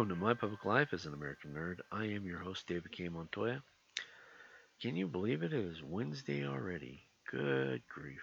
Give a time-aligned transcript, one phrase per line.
[0.00, 1.80] Welcome to My Public Life as an American Nerd.
[1.92, 3.10] I am your host, David K.
[3.10, 3.62] Montoya.
[4.80, 5.52] Can you believe it?
[5.52, 7.02] It is Wednesday already.
[7.30, 8.22] Good grief.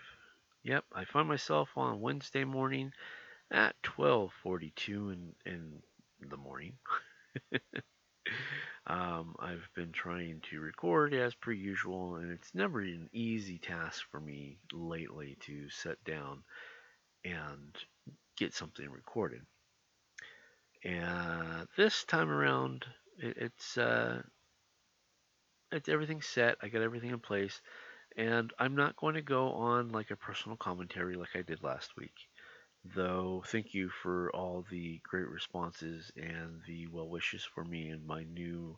[0.64, 2.94] Yep, I find myself on Wednesday morning
[3.52, 5.84] at 12:42 in, in
[6.28, 6.74] the morning.
[8.88, 14.04] um, I've been trying to record as per usual, and it's never an easy task
[14.10, 16.44] for me lately to sit down
[17.24, 17.78] and
[18.36, 19.46] get something recorded.
[20.84, 22.86] And this time around,
[23.20, 24.24] it, it's uh,
[25.72, 26.58] it's everything set.
[26.62, 27.62] I got everything in place,
[28.18, 31.98] and I'm not going to go on like a personal commentary like I did last
[31.98, 32.16] week.
[32.96, 38.06] Though, thank you for all the great responses and the well wishes for me and
[38.08, 38.78] my new,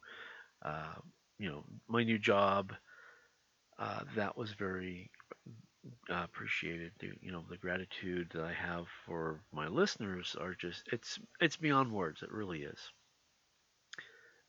[0.64, 0.96] uh,
[1.40, 2.74] you know, my new job.
[3.80, 5.10] Uh, that was very
[6.10, 6.92] uh, appreciated.
[7.00, 11.58] The, you know, the gratitude that I have for my listeners are just it's it's
[11.58, 12.22] beyond words.
[12.24, 12.80] It really is.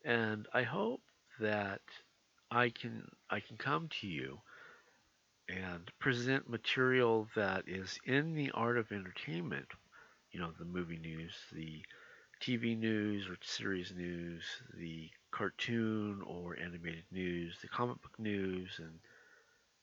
[0.05, 1.01] And I hope
[1.39, 1.81] that
[2.51, 4.43] I can I can come to you
[5.49, 9.67] and present material that is in the art of entertainment.
[10.33, 11.83] You know, the movie news, the
[12.41, 19.01] TV news or series news, the cartoon or animated news, the comic book news, and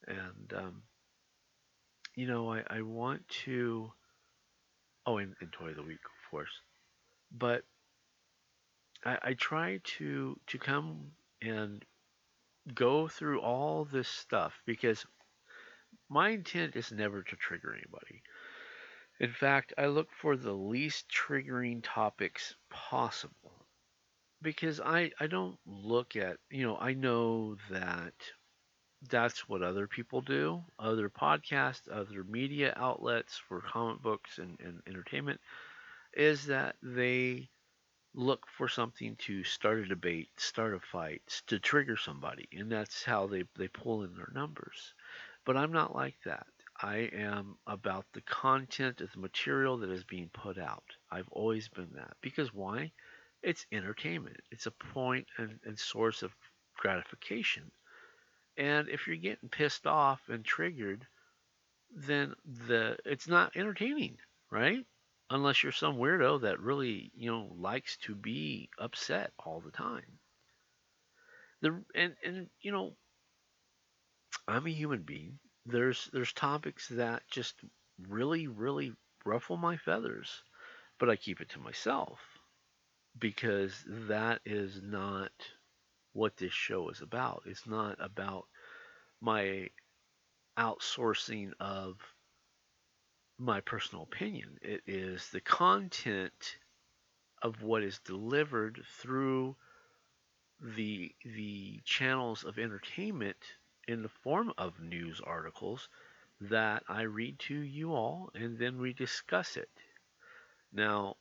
[0.08, 0.84] and um,
[2.18, 3.92] you know, I, I want to.
[5.06, 6.50] Oh, and, and toy of the week, of course.
[7.32, 7.64] But
[9.06, 11.86] I, I try to to come and
[12.74, 15.06] go through all this stuff because
[16.10, 18.24] my intent is never to trigger anybody.
[19.20, 23.66] In fact, I look for the least triggering topics possible
[24.42, 28.14] because I, I don't look at, you know, I know that
[29.10, 34.82] that's what other people do, other podcasts, other media outlets for comic books and, and
[34.88, 35.40] entertainment,
[36.14, 37.50] is that they
[38.14, 43.04] look for something to start a debate, start a fight, to trigger somebody, and that's
[43.04, 44.94] how they, they pull in their numbers.
[45.46, 46.48] But I'm not like that.
[46.82, 50.84] I am about the content of the material that is being put out.
[51.12, 52.18] I've always been that.
[52.22, 52.92] Because why?
[53.44, 54.38] It's entertainment.
[54.52, 56.36] It's a point and, and source of
[56.76, 57.72] gratification.
[58.58, 61.08] And if you're getting pissed off and triggered,
[61.92, 64.18] then the it's not entertaining,
[64.52, 64.86] right?
[65.30, 70.20] Unless you're some weirdo that really, you know, likes to be upset all the time.
[71.62, 72.96] The and and you know,
[74.48, 75.40] I'm a human being.
[75.66, 77.56] There's there's topics that just
[78.08, 78.94] really really
[79.26, 80.44] ruffle my feathers,
[81.00, 82.20] but I keep it to myself
[83.20, 85.32] because that is not
[86.18, 87.44] what this show is about.
[87.46, 88.46] It's not about
[89.22, 89.70] my
[90.58, 91.96] outsourcing of
[93.38, 94.58] my personal opinion.
[94.64, 96.58] It is the content
[97.44, 99.56] of what is delivered through
[100.60, 103.38] the the channels of entertainment
[103.88, 105.88] in the form of news articles
[106.42, 109.70] that I read to you all and then we discuss it.
[110.74, 111.18] Now,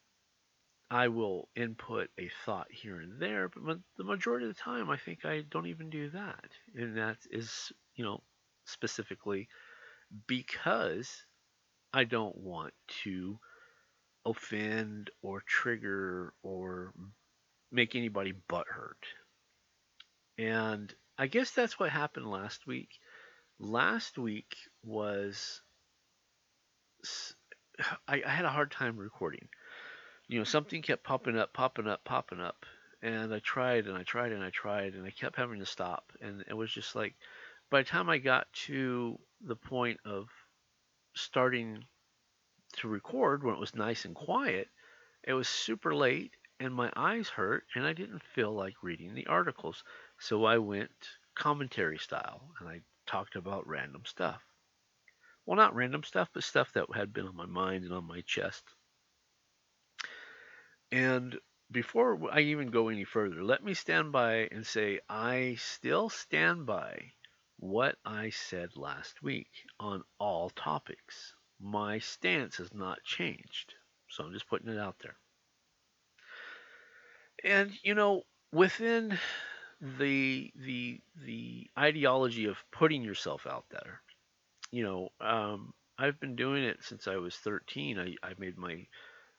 [0.91, 4.97] I will input a thought here and there, but the majority of the time, I
[4.97, 6.51] think I don't even do that.
[6.77, 8.23] And that is, you know,
[8.67, 9.49] specifically
[10.29, 11.25] because
[11.93, 13.39] I don't want to
[14.25, 16.93] offend or trigger or
[17.73, 19.03] make anybody butthurt.
[20.39, 22.91] And I guess that's what happened last week.
[23.59, 24.55] Last week
[24.85, 25.63] was.
[28.09, 29.49] I, I had a hard time recording
[30.29, 32.67] you know, something kept popping up, popping up, popping up.
[33.03, 36.13] And I tried and I tried and I tried and I kept having to stop.
[36.21, 37.15] And it was just like,
[37.71, 40.29] by the time I got to the point of
[41.15, 41.85] starting
[42.79, 44.69] to record when it was nice and quiet,
[45.23, 49.27] it was super late and my eyes hurt and I didn't feel like reading the
[49.27, 49.85] articles.
[50.19, 50.91] So I went
[51.37, 54.43] commentary style and I talked about random stuff.
[55.45, 58.23] Well, not random stuff, but stuff that had been on my mind and on my
[58.23, 58.65] chest
[60.97, 61.39] and
[61.71, 66.65] before I even go any further, let me stand by and say I still stand
[66.65, 67.13] by
[67.59, 71.35] what I said last week on all topics.
[71.61, 73.75] My stance has not changed.
[74.09, 75.17] So I'm just putting it out there.
[77.45, 79.19] And you know, within
[79.99, 84.01] the the the ideology of putting yourself out there,
[84.71, 87.99] you know, um, I've been doing it since I was 13.
[87.99, 88.87] I, I made my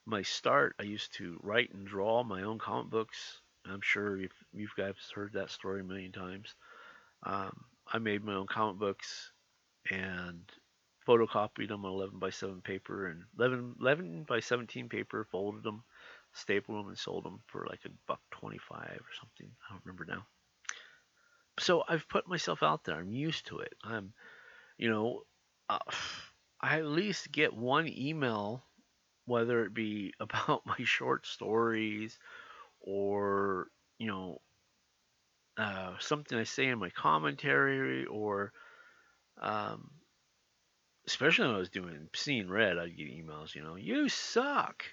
[0.07, 0.75] my start.
[0.79, 3.41] I used to write and draw my own comic books.
[3.65, 6.55] I'm sure if you guys heard that story a million times.
[7.23, 9.31] Um, I made my own comic books
[9.91, 10.41] and
[11.07, 15.83] photocopied them on 11 by 7 paper and 11, 11 by 17 paper, folded them,
[16.33, 19.49] stapled them, and sold them for like a buck 25 or something.
[19.67, 20.25] I don't remember now.
[21.59, 22.95] So I've put myself out there.
[22.95, 23.73] I'm used to it.
[23.83, 24.13] I'm,
[24.77, 25.23] you know,
[25.69, 25.79] uh,
[26.61, 28.63] I at least get one email,
[29.27, 32.17] whether it be about my short stories
[32.81, 33.67] or,
[33.99, 34.41] you know,
[35.57, 38.53] uh, something I say in my commentary or
[39.41, 39.91] um,
[41.07, 44.83] especially when I was doing Seeing Red, I'd get emails, you know, you suck.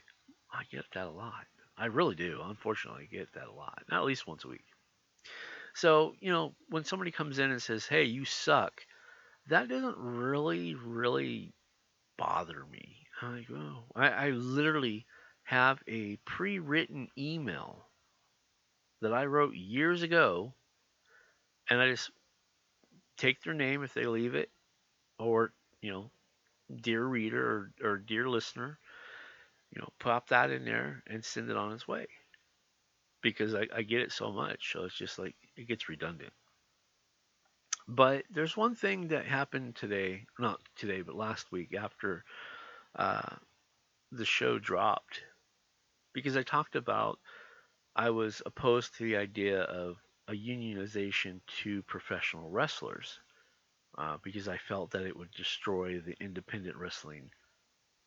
[0.52, 1.46] I get that a lot.
[1.76, 2.40] I really do.
[2.44, 3.82] Unfortunately, I get that a lot.
[3.90, 4.64] Not at least once a week.
[5.74, 8.86] So, you know, when somebody comes in and says, hey, you suck,
[9.48, 11.52] that doesn't really, really
[12.16, 13.03] bother me.
[13.22, 13.84] I go, oh.
[13.94, 15.06] I, I literally
[15.44, 17.86] have a pre written email
[19.00, 20.54] that I wrote years ago,
[21.68, 22.10] and I just
[23.16, 24.50] take their name if they leave it,
[25.18, 26.10] or you know,
[26.80, 28.78] dear reader or, or dear listener,
[29.70, 32.06] you know, pop that in there and send it on its way.
[33.22, 36.32] Because I, I get it so much, so it's just like it gets redundant.
[37.86, 42.24] But there's one thing that happened today, not today, but last week after
[42.96, 43.36] uh,
[44.12, 45.20] the show dropped,
[46.12, 47.18] because I talked about
[47.96, 49.96] I was opposed to the idea of
[50.28, 53.20] a unionization to professional wrestlers
[53.98, 57.30] uh, because I felt that it would destroy the independent wrestling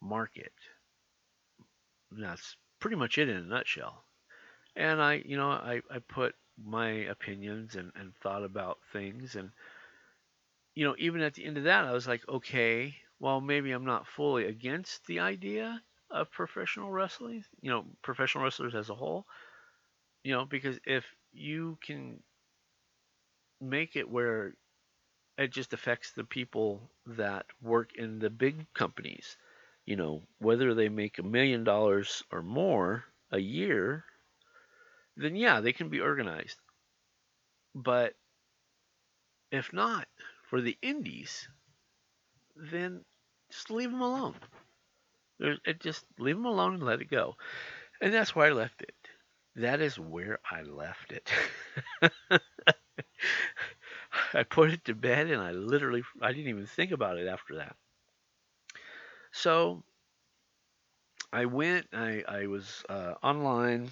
[0.02, 0.52] market.
[2.12, 4.04] That's pretty much it in a nutshell.
[4.76, 9.36] And I, you know, I, I put my opinions and, and thought about things.
[9.36, 9.52] And,
[10.76, 13.86] you know, even at the end of that, I was like, okay, well, maybe I'm
[13.86, 19.26] not fully against the idea of professional wrestling, you know, professional wrestlers as a whole,
[20.24, 22.20] you know, because if you can
[23.60, 24.54] make it where
[25.38, 29.38] it just affects the people that work in the big companies.
[29.86, 34.04] You know, whether they make a million dollars or more a year,
[35.16, 36.58] then yeah, they can be organized.
[37.74, 38.16] But
[39.52, 40.08] if not,
[40.50, 41.48] for the indies,
[42.72, 43.06] then
[43.50, 44.36] just leave them alone.
[45.40, 47.36] It just leave them alone and let it go.
[48.02, 48.96] And that's where I left it.
[49.56, 51.32] That is where I left it.
[54.34, 57.56] I put it to bed and I literally I didn't even think about it after
[57.56, 57.76] that.
[59.32, 59.84] So
[61.32, 63.92] I went, I, I was uh, online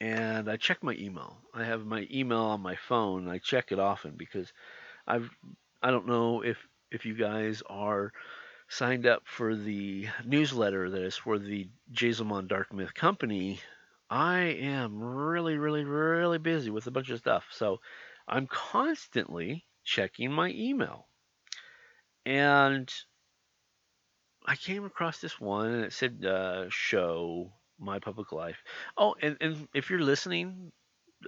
[0.00, 1.38] and I checked my email.
[1.54, 3.28] I have my email on my phone.
[3.28, 4.52] I check it often because
[5.06, 5.30] I've
[5.82, 6.58] I don't know if
[6.90, 8.12] if you guys are
[8.68, 13.60] signed up for the newsletter that is for the Jazelmon Dark Myth Company.
[14.10, 17.44] I am really, really, really busy with a bunch of stuff.
[17.50, 17.80] So
[18.26, 21.06] I'm constantly checking my email.
[22.26, 22.92] And
[24.46, 28.58] I came across this one and it said uh, show my public life.
[28.96, 30.72] Oh, and, and if you're listening,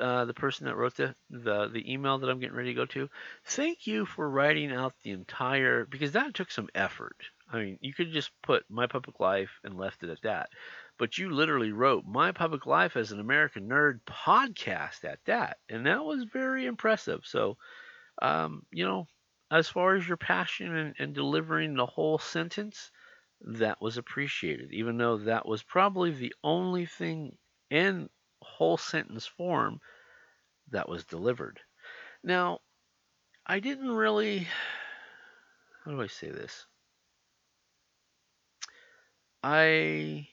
[0.00, 2.86] uh, the person that wrote the, the the email that I'm getting ready to go
[2.86, 3.08] to,
[3.44, 7.16] thank you for writing out the entire because that took some effort.
[7.52, 10.50] I mean, you could just put my public life and left it at that
[11.00, 15.56] but you literally wrote My Public Life as an American Nerd podcast at that.
[15.70, 17.22] And that was very impressive.
[17.24, 17.56] So,
[18.20, 19.06] um, you know,
[19.50, 22.90] as far as your passion and, and delivering the whole sentence,
[23.40, 27.38] that was appreciated, even though that was probably the only thing
[27.70, 28.10] in
[28.60, 29.80] whole sentence form
[30.70, 31.60] that was delivered.
[32.24, 32.60] Now,
[33.46, 34.48] I didn't really.
[35.84, 36.66] How do I say this?
[39.42, 40.28] I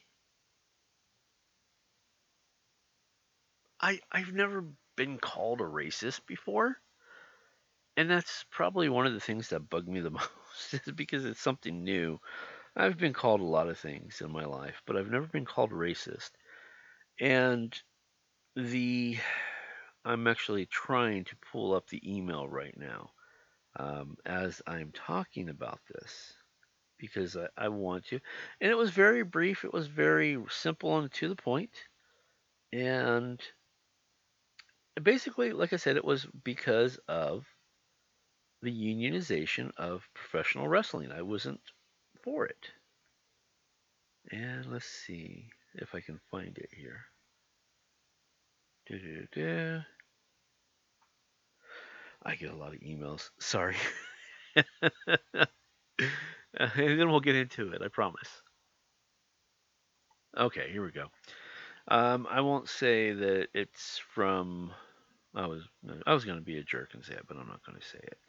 [3.81, 4.61] I I've never
[4.95, 6.79] been called a racist before.
[7.97, 11.41] And that's probably one of the things that bug me the most is because it's
[11.41, 12.17] something new.
[12.75, 15.71] I've been called a lot of things in my life, but I've never been called
[15.71, 16.31] racist.
[17.19, 17.81] And
[18.57, 19.17] the
[20.03, 23.11] I'm actually trying to pull up the email right now
[23.77, 26.33] um, as I'm talking about this
[26.97, 28.19] because I, I want to.
[28.59, 29.63] And it was very brief.
[29.63, 31.69] It was very simple and to the point.
[32.73, 33.39] And
[35.01, 37.45] basically, like I said, it was because of
[38.63, 41.11] the unionization of professional wrestling.
[41.11, 41.61] I wasn't
[42.23, 42.71] for it.
[44.31, 47.05] And let's see if I can find it here.
[52.23, 53.29] I get a lot of emails.
[53.39, 53.75] Sorry.
[54.55, 54.69] and
[56.75, 57.81] then we'll get into it.
[57.81, 58.29] I promise.
[60.37, 61.07] Okay, here we go.
[61.87, 64.71] Um, I won't say that it's from.
[65.33, 65.63] I was
[66.05, 68.19] I was to be a jerk and say it, but I'm not to say it.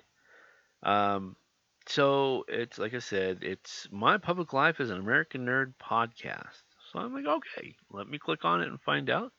[0.88, 1.37] Um,
[1.87, 6.62] so it's like I said, it's my public life as an American nerd podcast.
[6.93, 9.33] So I'm like, okay, let me click on it and find out.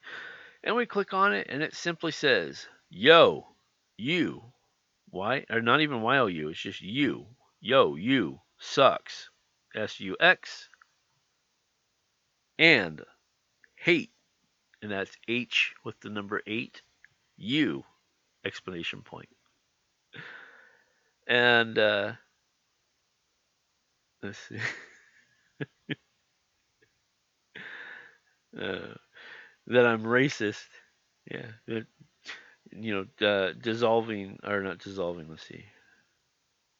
[0.63, 3.56] And we click on it, and it simply says, "Yo,
[3.98, 4.54] you,
[5.10, 7.28] why or not even Y O U, it's just you,
[7.62, 9.30] yo, you sucks,
[9.75, 10.70] S U X,
[12.58, 13.01] and
[13.75, 14.12] hate,
[14.82, 16.82] and that's H with the number eight,
[17.38, 17.86] you,
[18.44, 19.30] explanation point.
[21.28, 22.13] And uh,
[24.22, 24.58] let's see.
[28.62, 28.96] uh,
[29.70, 30.68] that I'm racist.
[31.30, 31.48] Yeah.
[31.68, 31.86] That,
[32.72, 35.28] you know, uh, dissolving or not dissolving.
[35.30, 35.66] Let's see.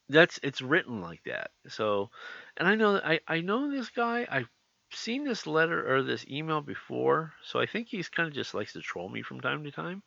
[0.10, 1.52] That's it's written like that.
[1.68, 2.10] So,
[2.58, 4.28] and I know I I know this guy.
[4.30, 4.50] I've
[4.92, 7.34] seen this letter or this email before.
[7.44, 10.02] So I think he's kind of just likes to troll me from time to time.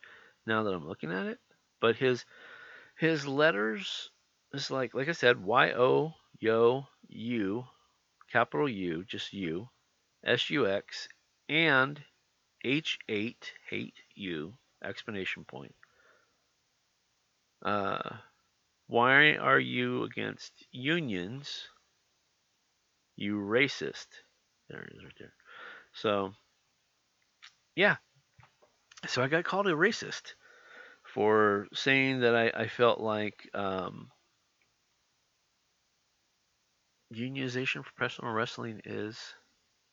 [0.45, 1.39] Now that I'm looking at it,
[1.79, 2.25] but his
[2.97, 4.09] his letters
[4.53, 7.63] is like like I said, Y O Yo U,
[8.29, 9.69] capital U, just U,
[10.25, 11.07] S U X,
[11.47, 12.01] and
[12.63, 13.35] H8
[13.69, 14.53] hate you
[14.83, 15.75] explanation point.
[17.63, 18.17] Uh,
[18.87, 21.67] why are you against unions?
[23.15, 24.07] You racist.
[24.69, 25.33] There it is right there.
[25.93, 26.33] So,
[27.75, 27.97] yeah.
[29.07, 30.33] So I got called a racist
[31.13, 34.09] for saying that I, I felt like um,
[37.13, 39.17] unionization for professional wrestling is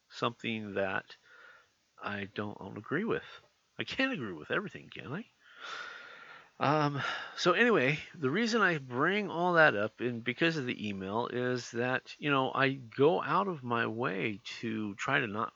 [0.08, 1.04] something that
[2.02, 3.40] I don't agree with.
[3.78, 5.24] I can't agree with everything, can I?
[6.58, 7.00] Um,
[7.36, 11.70] so anyway, the reason I bring all that up, and because of the email, is
[11.70, 15.52] that you know I go out of my way to try to not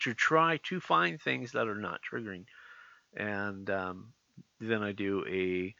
[0.00, 2.44] to try to find things that are not triggering,
[3.16, 4.12] and um,
[4.60, 5.74] then I do a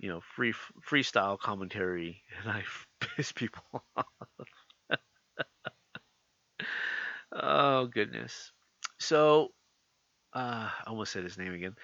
[0.00, 0.52] you know free
[0.88, 2.64] freestyle commentary, and I
[3.00, 3.62] piss people
[3.96, 4.06] off.
[7.32, 8.52] oh goodness.
[8.98, 9.52] So
[10.34, 11.76] uh, I almost said his name again.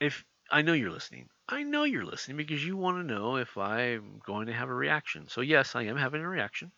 [0.00, 3.56] If I know you're listening, I know you're listening because you want to know if
[3.56, 5.28] I'm going to have a reaction.
[5.28, 6.72] So yes, I am having a reaction,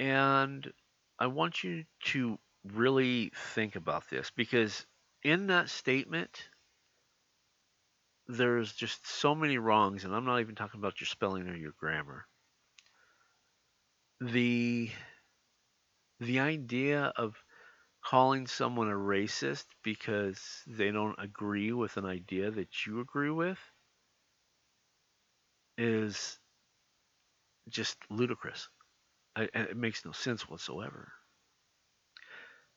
[0.00, 0.72] and
[1.18, 4.86] I want you to really think about this because
[5.22, 6.48] in that statement
[8.28, 11.72] there's just so many wrongs and I'm not even talking about your spelling or your
[11.72, 12.26] grammar.
[14.20, 14.92] The
[16.20, 17.44] the idea of
[18.04, 23.58] calling someone a racist because they don't agree with an idea that you agree with
[25.78, 26.38] is
[27.68, 28.68] just ludicrous.
[29.36, 31.12] I, it makes no sense whatsoever.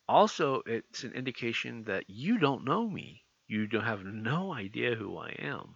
[0.08, 3.26] Also, it's an indication that you don't know me.
[3.48, 5.76] You don't have no idea who I am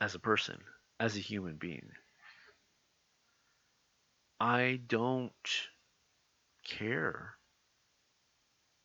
[0.00, 0.62] as a person,
[0.98, 1.92] as a human being.
[4.40, 5.32] I don't
[6.64, 7.39] care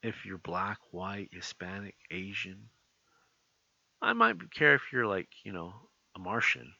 [0.06, 2.70] if you're black, white, Hispanic, Asian.
[4.04, 5.74] I might care if you're like, you know,
[6.16, 6.72] a Martian.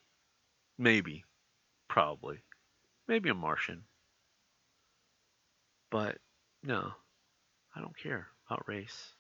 [0.78, 1.24] Maybe.
[1.88, 2.38] Probably.
[3.08, 3.84] Maybe a Martian.
[5.90, 6.20] But
[6.62, 6.92] no,
[7.76, 9.14] I don't care about race.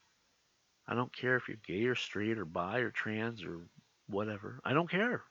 [0.87, 3.61] I don't care if you're gay or straight or bi or trans or
[4.07, 4.59] whatever.
[4.63, 5.23] I don't care.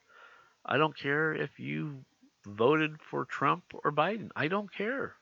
[0.66, 2.04] I don't care if you
[2.44, 4.30] voted for Trump or Biden.
[4.34, 5.14] I don't care.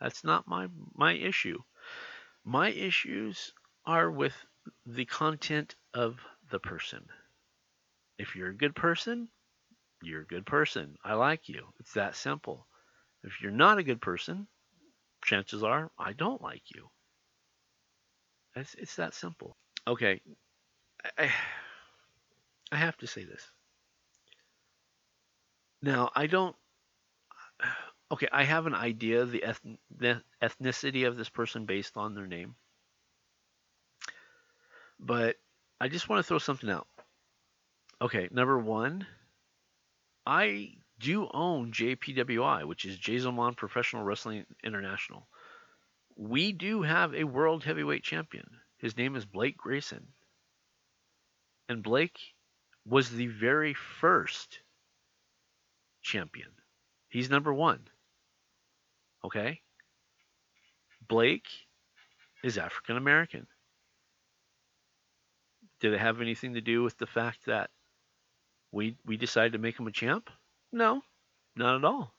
[0.00, 1.58] That's not my my issue.
[2.44, 3.52] My issues
[3.84, 4.34] are with
[4.86, 6.18] the content of
[6.50, 7.06] the person.
[8.18, 9.28] If you're a good person,
[10.02, 10.96] you're a good person.
[11.04, 11.66] I like you.
[11.78, 12.66] It's that simple.
[13.22, 14.46] If you're not a good person,
[15.24, 16.88] chances are I don't like you.
[18.56, 19.56] It's, it's that simple.
[19.86, 20.20] Okay.
[21.18, 21.30] I,
[22.72, 23.50] I have to say this.
[25.82, 26.56] Now, I don't.
[28.12, 32.14] Okay, I have an idea of the, eth- the ethnicity of this person based on
[32.14, 32.56] their name.
[34.98, 35.36] But
[35.80, 36.88] I just want to throw something out.
[38.02, 39.06] Okay, number one,
[40.26, 45.26] I do own JPWI, which is Jason Professional Wrestling International.
[46.16, 48.48] We do have a world heavyweight champion.
[48.78, 50.06] His name is Blake Grayson.
[51.68, 52.18] And Blake
[52.84, 54.60] was the very first
[56.02, 56.50] champion.
[57.08, 57.88] He's number one.
[59.24, 59.60] Okay?
[61.08, 61.48] Blake
[62.42, 63.46] is African American.
[65.80, 67.70] Did it have anything to do with the fact that
[68.70, 70.30] we we decided to make him a champ?
[70.72, 71.02] No,
[71.56, 72.14] not at all.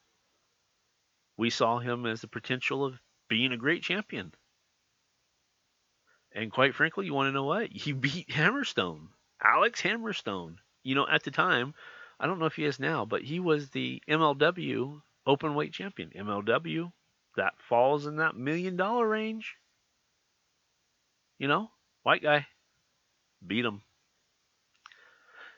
[1.37, 4.33] We saw him as the potential of being a great champion.
[6.33, 7.71] And quite frankly, you want to know what?
[7.71, 9.07] He beat Hammerstone,
[9.43, 10.57] Alex Hammerstone.
[10.83, 11.73] You know, at the time,
[12.19, 16.11] I don't know if he is now, but he was the MLW open weight champion.
[16.15, 16.91] MLW,
[17.37, 19.55] that falls in that million dollar range.
[21.37, 21.69] You know,
[22.03, 22.47] white guy
[23.45, 23.81] beat him.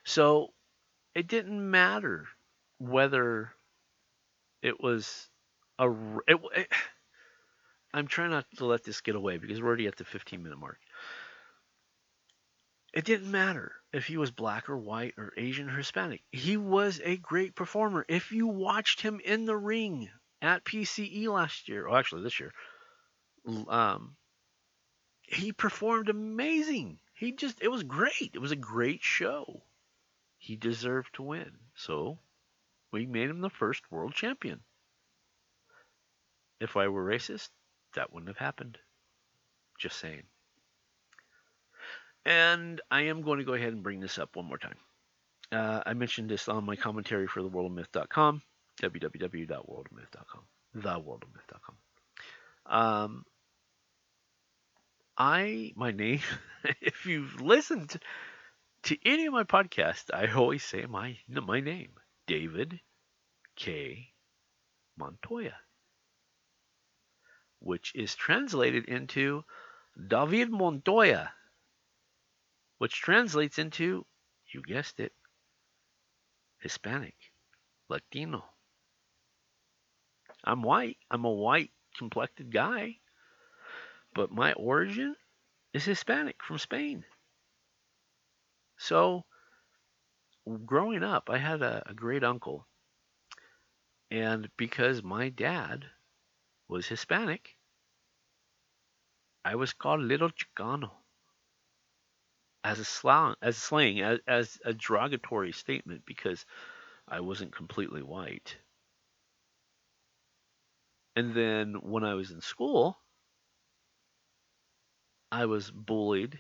[0.06, 0.54] So
[1.16, 2.28] it didn't matter
[2.80, 3.52] whether
[4.62, 5.30] it was
[5.80, 5.90] a.
[6.28, 6.68] It, it,
[7.96, 10.58] I'm trying not to let this get away because we're already at the 15 minute
[10.58, 10.80] mark.
[12.94, 16.22] It didn't matter if he was black or white or Asian or Hispanic.
[16.32, 18.06] He was a great performer.
[18.08, 22.54] If you watched him in the ring at PCE last year, or actually this year,
[23.68, 24.16] um,
[25.24, 27.00] he performed amazing.
[27.16, 28.32] He just, it was great.
[28.34, 29.64] It was a great show.
[30.38, 31.52] He deserved to win.
[31.74, 32.20] So
[32.92, 34.62] we made him the first world champion.
[36.60, 37.50] If I were racist,
[37.96, 38.78] that wouldn't have happened.
[39.80, 40.24] Just saying.
[42.26, 44.78] And I am going to go ahead and bring this up one more time.
[45.52, 48.42] Uh, I mentioned this on my commentary for theworldofmyth.com,
[48.82, 50.42] www.worldofmyth.com,
[50.78, 51.76] theworldofmyth.com.
[52.66, 53.26] Um,
[55.18, 56.22] I, my name,
[56.82, 58.00] if you've listened
[58.84, 61.92] to any of my podcasts, I always say my my name,
[62.28, 62.80] David
[63.56, 64.10] K.
[64.98, 65.56] Montoya,
[67.60, 69.44] which is translated into
[70.08, 71.32] David Montoya,
[72.84, 74.06] which translates into,
[74.54, 75.14] you guessed it,
[76.60, 77.16] Hispanic,
[77.88, 78.44] Latino.
[80.44, 80.98] I'm white.
[81.10, 82.98] I'm a white complected guy,
[84.14, 85.16] but my origin
[85.74, 87.06] is Hispanic from Spain.
[88.76, 89.24] So,
[90.66, 92.68] growing up, I had a, a great uncle.
[94.12, 95.86] And because my dad
[96.68, 97.56] was Hispanic,
[99.46, 101.03] I was called Little Chicano
[102.64, 106.46] as a slang, as slang, as, as a derogatory statement because
[107.08, 108.58] I wasn't completely white.
[111.16, 112.98] And then when I was in school,
[115.32, 116.40] I was bullied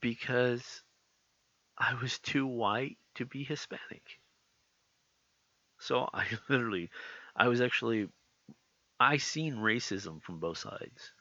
[0.00, 0.82] because
[1.78, 4.18] I was too white to be Hispanic.
[5.78, 6.90] So I literally,
[7.36, 8.08] I was actually,
[9.00, 11.12] I seen racism from both sides.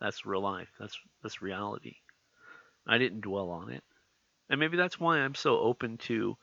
[0.00, 0.68] That's real life.
[0.78, 1.96] That's that's reality.
[2.86, 3.82] I didn't dwell on it,
[4.48, 6.36] and maybe that's why I'm so open to,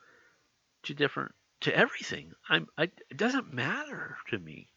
[0.83, 2.31] to different, to everything.
[2.49, 2.67] I'm.
[2.77, 4.69] I, it doesn't matter to me.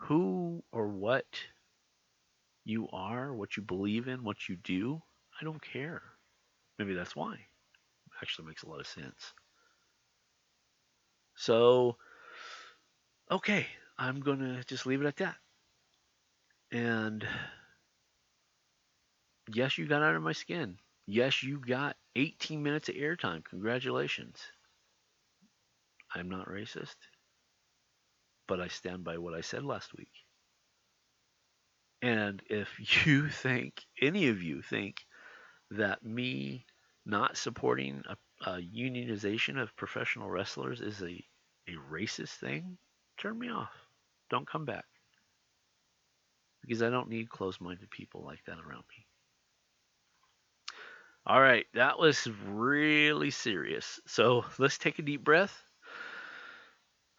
[0.00, 1.24] Who or what
[2.64, 5.00] you are, what you believe in, what you do,
[5.40, 6.02] I don't care.
[6.78, 7.36] Maybe that's why.
[8.20, 9.32] Actually makes a lot of sense.
[11.36, 11.96] So,
[13.30, 13.66] okay,
[13.98, 15.36] I'm going to just leave it at that.
[16.70, 17.26] And
[19.52, 20.78] yes, you got under my skin.
[21.06, 23.44] Yes, you got 18 minutes of airtime.
[23.44, 24.40] Congratulations.
[26.14, 26.96] I'm not racist,
[28.48, 30.12] but I stand by what I said last week.
[32.02, 32.68] And if
[33.06, 35.04] you think, any of you think,
[35.70, 36.66] that me
[37.04, 38.16] not supporting a,
[38.50, 41.24] a unionization of professional wrestlers is a,
[41.68, 42.78] a racist thing,
[43.18, 43.72] turn me off.
[44.30, 44.84] Don't come back.
[46.66, 49.06] Because I don't need closed minded people like that around me.
[51.26, 54.00] All right, that was really serious.
[54.06, 55.60] So let's take a deep breath.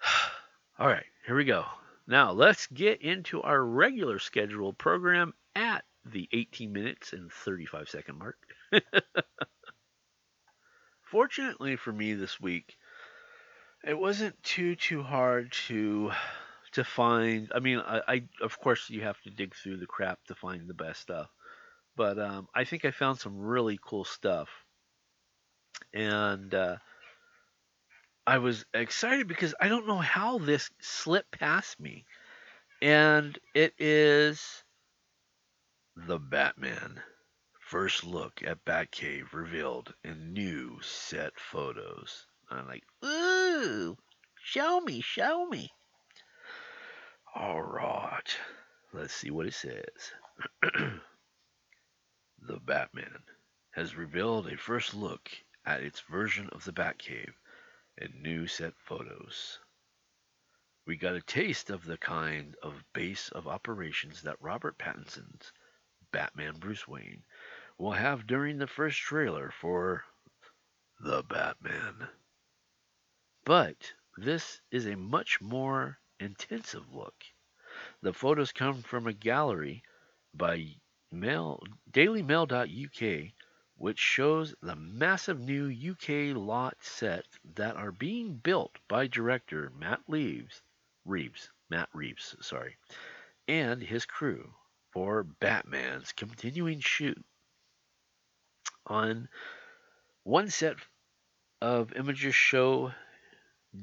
[0.80, 1.66] All right, here we go.
[2.08, 8.18] Now, let's get into our regular scheduled program at the 18 minutes and 35 second
[8.18, 8.38] mark.
[11.04, 12.78] Fortunately for me this week,
[13.84, 16.12] it wasn't too too hard to
[16.78, 17.52] to find.
[17.54, 20.68] I mean, I, I of course you have to dig through the crap to find
[20.68, 21.28] the best stuff,
[21.96, 24.48] but um, I think I found some really cool stuff,
[25.94, 26.78] and uh,
[28.28, 32.06] I was excited because I don't know how this slipped past me.
[32.82, 34.64] And it is
[35.96, 37.02] The Batman.
[37.60, 42.28] First look at Batcave revealed in new set photos.
[42.52, 43.98] I'm like, ooh,
[44.44, 45.72] show me, show me.
[47.40, 48.36] All right,
[48.94, 49.84] let's see what it says.
[52.42, 53.22] the Batman
[53.70, 55.30] has revealed a first look
[55.64, 57.36] at its version of the Batcave
[58.00, 59.60] and new set photos.
[60.88, 65.54] We got a taste of the kind of base of operations that Robert Pattinson's
[66.12, 67.24] Batman Bruce Wayne
[67.78, 70.04] we'll have during the first trailer for
[71.00, 72.08] The Batman.
[73.46, 77.16] But this is a much more intensive look.
[78.02, 79.84] The photos come from a gallery
[80.34, 80.76] by
[81.12, 83.32] Mail, dailymail.uk
[83.78, 90.00] which shows the massive new UK lot sets that are being built by director Matt
[90.08, 90.64] Reeves,
[91.06, 92.76] Reeves, Matt Reeves, sorry,
[93.48, 94.52] and his crew
[94.92, 97.24] for Batman's continuing shoot.
[98.88, 99.30] On
[100.24, 100.78] one set
[101.62, 102.92] of images show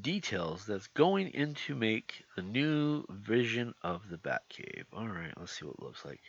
[0.00, 4.84] details that's going in to make the new vision of the Batcave.
[4.92, 6.20] All right, let's see what it looks like.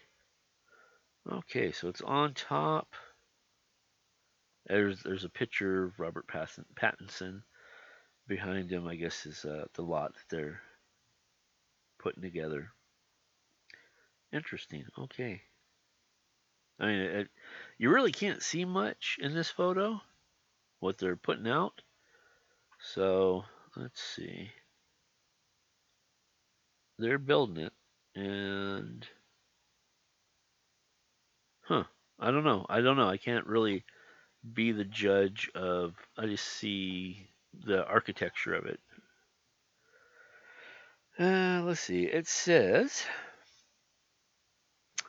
[1.31, 2.87] Okay, so it's on top.
[4.67, 7.41] There's there's a picture of Robert Pattinson.
[8.27, 10.61] Behind him, I guess, is uh, the lot that they're
[11.99, 12.69] putting together.
[14.33, 14.85] Interesting.
[14.97, 15.41] Okay.
[16.79, 17.27] I mean, it,
[17.77, 20.01] you really can't see much in this photo,
[20.79, 21.81] what they're putting out.
[22.79, 23.45] So
[23.75, 24.51] let's see.
[26.97, 27.73] They're building it,
[28.15, 29.05] and
[31.63, 31.83] huh?
[32.19, 32.65] I don't know.
[32.69, 33.09] I don't know.
[33.09, 33.83] I can't really
[34.53, 35.93] be the judge of.
[36.17, 38.79] I just see the architecture of it.
[41.19, 42.03] Uh, let's see.
[42.03, 43.05] It says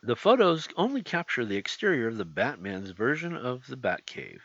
[0.03, 4.41] the photos only capture the exterior of the Batman's version of the Batcave,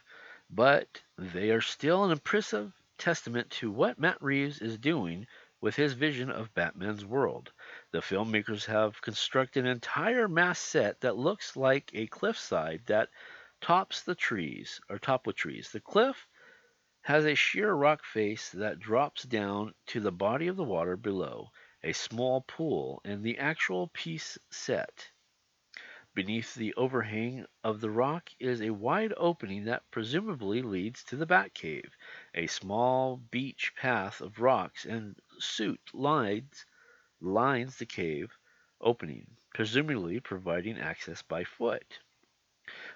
[0.50, 5.26] but they are still an impressive testament to what Matt Reeves is doing
[5.60, 7.52] with his vision of Batman's world.
[7.92, 13.10] The filmmakers have constructed an entire mass set that looks like a cliffside that
[13.60, 15.72] tops the trees, or top with trees.
[15.72, 16.28] The cliff
[17.02, 21.50] has a sheer rock face that drops down to the body of the water below,
[21.84, 25.10] a small pool, and the actual piece set.
[26.13, 31.26] Beneath the overhang of the rock is a wide opening that presumably leads to the
[31.26, 31.93] Batcave.
[32.36, 36.65] A small beach path of rocks and soot lines
[37.21, 38.38] lines the cave
[38.82, 42.00] opening, presumably providing access by foot.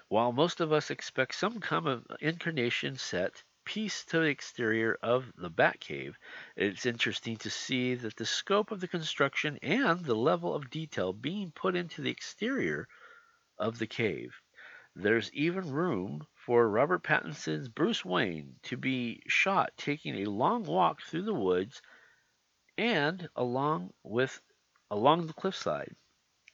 [0.08, 5.32] While most of us expect some kind of incarnation set piece to the exterior of
[5.36, 6.16] the Batcave,
[6.54, 11.14] it's interesting to see that the scope of the construction and the level of detail
[11.14, 12.86] being put into the exterior
[13.58, 14.40] of the cave.
[14.94, 21.02] There's even room for Robert Pattinson's Bruce Wayne to be shot taking a long walk
[21.02, 21.82] through the woods
[22.78, 24.40] and along with
[24.90, 25.94] along the cliffside.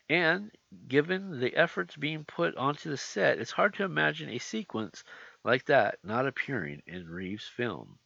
[0.08, 0.50] And
[0.88, 5.04] given the efforts being put onto the set, it's hard to imagine a sequence
[5.44, 7.98] like that not appearing in Reeves' film.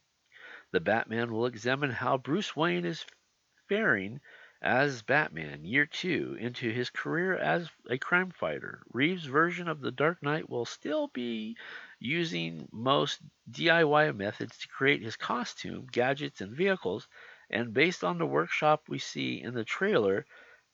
[0.71, 3.05] The Batman will examine how Bruce Wayne is
[3.67, 4.21] faring
[4.61, 8.81] as Batman year two into his career as a crime fighter.
[8.91, 11.57] Reeves' version of The Dark Knight will still be
[11.99, 17.07] using most DIY methods to create his costume, gadgets, and vehicles,
[17.49, 20.25] and based on the workshop we see in the trailer,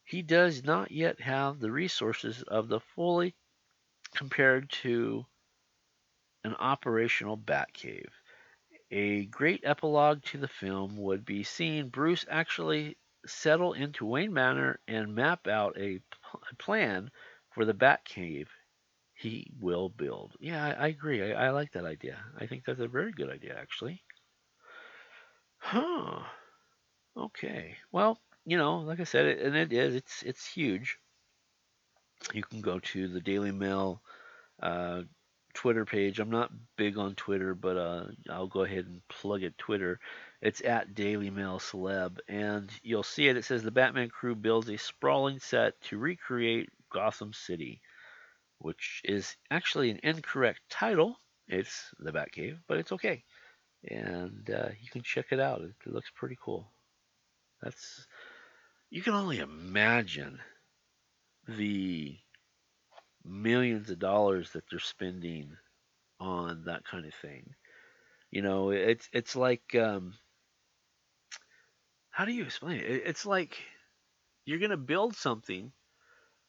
[0.05, 3.35] he does not yet have the resources of the fully
[4.15, 5.25] compared to
[6.43, 8.11] an operational Batcave.
[8.91, 14.79] A great epilogue to the film would be seeing Bruce actually settle into Wayne Manor
[14.88, 15.99] and map out a
[16.57, 17.12] plan
[17.51, 18.47] for the Batcave
[19.15, 20.36] he will build.
[20.39, 21.33] Yeah, I, I agree.
[21.33, 22.17] I, I, like that idea.
[22.39, 24.01] I think that's a very good idea, actually.
[25.57, 26.23] Huh.
[27.15, 27.77] Okay.
[27.91, 30.97] Well, you know, like I said, and it is, it's it's huge.
[32.33, 34.01] You can go to the Daily Mail
[34.62, 35.03] uh,
[35.53, 36.19] Twitter page.
[36.19, 39.57] I'm not big on Twitter, but uh, I'll go ahead and plug it.
[39.57, 39.99] Twitter.
[40.41, 43.37] It's at Daily Mail Celeb, and you'll see it.
[43.37, 47.81] It says the Batman crew builds a sprawling set to recreate Gotham City,
[48.59, 51.17] which is actually an incorrect title.
[51.47, 53.23] It's the Batcave, but it's okay,
[53.89, 55.61] and uh, you can check it out.
[55.61, 56.67] It, it looks pretty cool.
[57.61, 58.07] That's
[58.89, 60.39] you can only imagine
[61.47, 62.17] the
[63.25, 65.55] millions of dollars that they're spending
[66.19, 67.55] on that kind of thing.
[68.31, 70.15] You know, it's it's like um,
[72.09, 73.03] how do you explain it?
[73.05, 73.57] It's like
[74.45, 75.71] you're to build something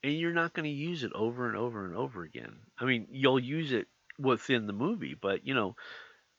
[0.03, 2.57] and you're not to use it over and over and over again.
[2.79, 3.87] I mean, you'll use it
[4.19, 5.77] within the movie, but you know,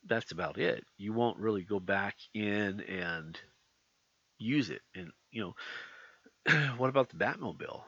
[0.05, 0.83] that's about it.
[0.97, 3.39] You won't really go back in and
[4.37, 4.81] use it.
[4.95, 5.55] And you
[6.45, 7.81] know, what about the Batmobile?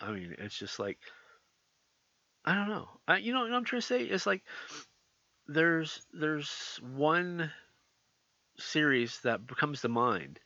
[0.00, 0.98] I mean, it's just like
[2.44, 2.88] I don't know.
[3.06, 4.02] I, you know what I'm trying to say?
[4.02, 4.42] It's like
[5.46, 7.50] there's there's one
[8.58, 10.40] series that comes to mind,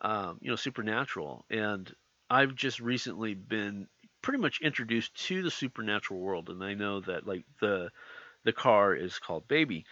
[0.00, 1.92] um, you know, Supernatural, and
[2.30, 3.88] I've just recently been
[4.22, 7.90] pretty much introduced to the supernatural world, and I know that like the
[8.44, 9.86] the car is called Baby,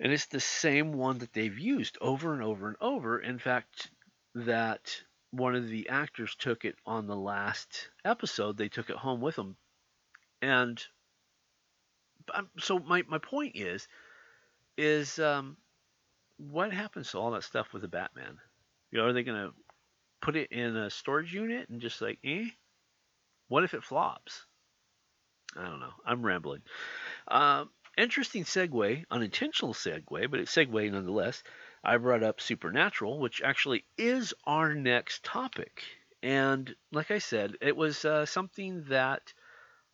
[0.00, 3.18] and it's the same one that they've used over and over and over.
[3.18, 3.90] In fact,
[4.34, 8.56] that one of the actors took it on the last episode.
[8.56, 9.56] They took it home with them,
[10.42, 10.82] and
[12.34, 13.88] um, so my my point is,
[14.76, 15.56] is um,
[16.36, 18.38] what happens to all that stuff with the Batman?
[18.90, 19.50] You know, are they gonna
[20.20, 22.46] put it in a storage unit and just like, eh?
[23.48, 24.46] What if it flops?
[25.56, 25.94] I don't know.
[26.04, 26.62] I'm rambling.
[27.28, 31.42] Um, interesting segue, unintentional segue, but it's segue nonetheless.
[31.82, 35.82] I brought up Supernatural, which actually is our next topic.
[36.22, 39.32] And like I said, it was uh, something that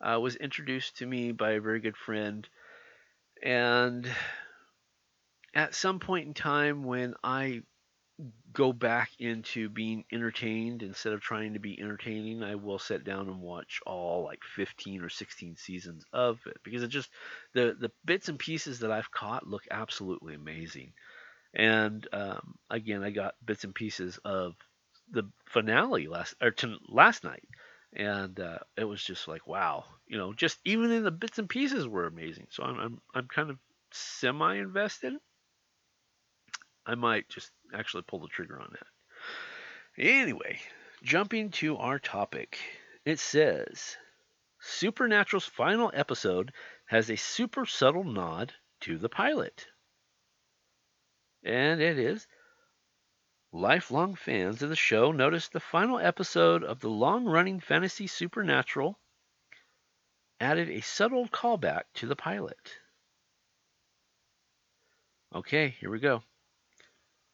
[0.01, 2.47] uh, was introduced to me by a very good friend.
[3.43, 4.09] And
[5.53, 7.63] at some point in time, when I
[8.53, 13.27] go back into being entertained instead of trying to be entertaining, I will sit down
[13.27, 17.09] and watch all like 15 or 16 seasons of it because it just
[17.53, 20.93] the the bits and pieces that I've caught look absolutely amazing.
[21.53, 24.55] And um, again, I got bits and pieces of
[25.11, 27.47] the finale last or to, last night,
[27.95, 31.49] and uh, it was just like wow, you know, just even in the bits and
[31.49, 32.47] pieces were amazing.
[32.49, 33.57] So I'm I'm, I'm kind of
[33.91, 35.13] semi invested.
[36.85, 38.87] I might just actually pull the trigger on that.
[39.97, 40.59] Anyway,
[41.03, 42.59] jumping to our topic,
[43.05, 43.97] it says
[44.59, 46.51] Supernatural's final episode
[46.85, 49.65] has a super subtle nod to the pilot
[51.45, 52.27] and it is.
[53.55, 58.99] Lifelong fans of the show noticed the final episode of the long running fantasy Supernatural
[60.41, 62.73] added a subtle callback to the pilot.
[65.33, 66.21] Okay, here we go.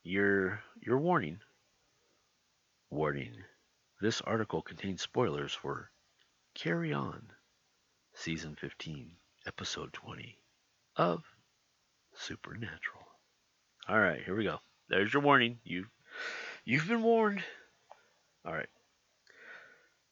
[0.04, 1.40] Your your warning.
[2.92, 3.44] Warning.
[4.00, 5.90] This article contains spoilers for
[6.54, 7.32] Carry On,
[8.14, 9.16] Season 15,
[9.48, 10.38] Episode 20
[10.98, 11.24] of
[12.14, 13.08] Supernatural.
[13.90, 14.60] All right, here we go.
[14.88, 15.58] There's your warning.
[15.64, 15.88] You
[16.66, 17.44] you've been warned.
[18.46, 18.70] All right.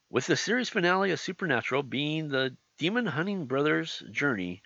[0.10, 4.64] With the series finale of Supernatural being the demon hunting brothers' journey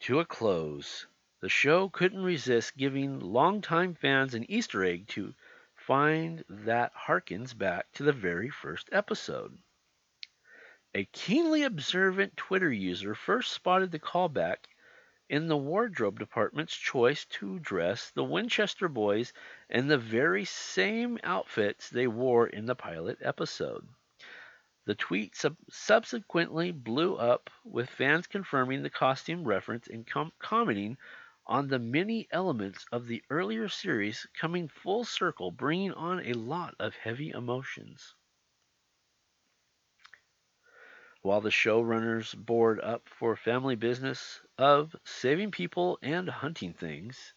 [0.00, 1.06] to a close,
[1.40, 5.34] the show couldn't resist giving longtime fans an Easter egg to
[5.74, 9.58] find that harkens back to the very first episode.
[10.94, 14.66] A keenly observant Twitter user first spotted the callback
[15.32, 19.32] in the wardrobe department's choice to dress the Winchester boys
[19.70, 23.88] in the very same outfits they wore in the pilot episode.
[24.84, 30.98] The tweet sub- subsequently blew up, with fans confirming the costume reference and com- commenting
[31.46, 36.74] on the many elements of the earlier series coming full circle, bringing on a lot
[36.78, 38.14] of heavy emotions.
[41.24, 47.32] While the showrunners board up for family business of saving people and hunting things,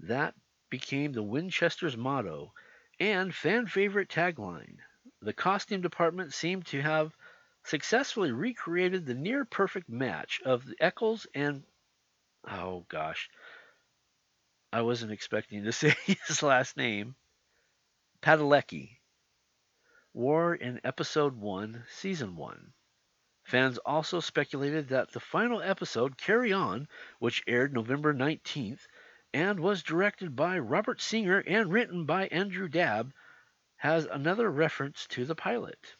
[0.00, 0.34] that
[0.68, 2.52] became the Winchester's motto
[2.98, 4.78] and fan favorite tagline.
[5.22, 7.16] The costume department seemed to have
[7.62, 11.64] successfully recreated the near perfect match of the Ackles and
[12.48, 13.30] oh gosh,
[14.72, 15.94] I wasn't expecting to say
[16.26, 17.14] his last name,
[18.22, 18.98] Padalecki,
[20.12, 22.72] wore in episode 1, season 1.
[23.44, 28.86] Fans also speculated that the final episode, Carry On, which aired November 19th
[29.34, 33.12] and was directed by Robert Singer and written by Andrew Dabb,
[33.76, 35.94] has another reference to the pilot.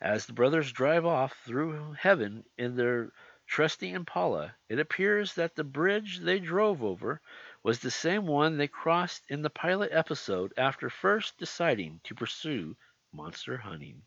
[0.00, 3.12] As the brothers drive off through heaven in their
[3.46, 7.20] trusty Impala, it appears that the bridge they drove over
[7.62, 12.74] was the same one they crossed in the pilot episode after first deciding to pursue
[13.12, 14.02] monster hunting.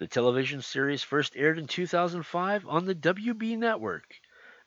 [0.00, 4.18] The television series first aired in 2005 on the WB network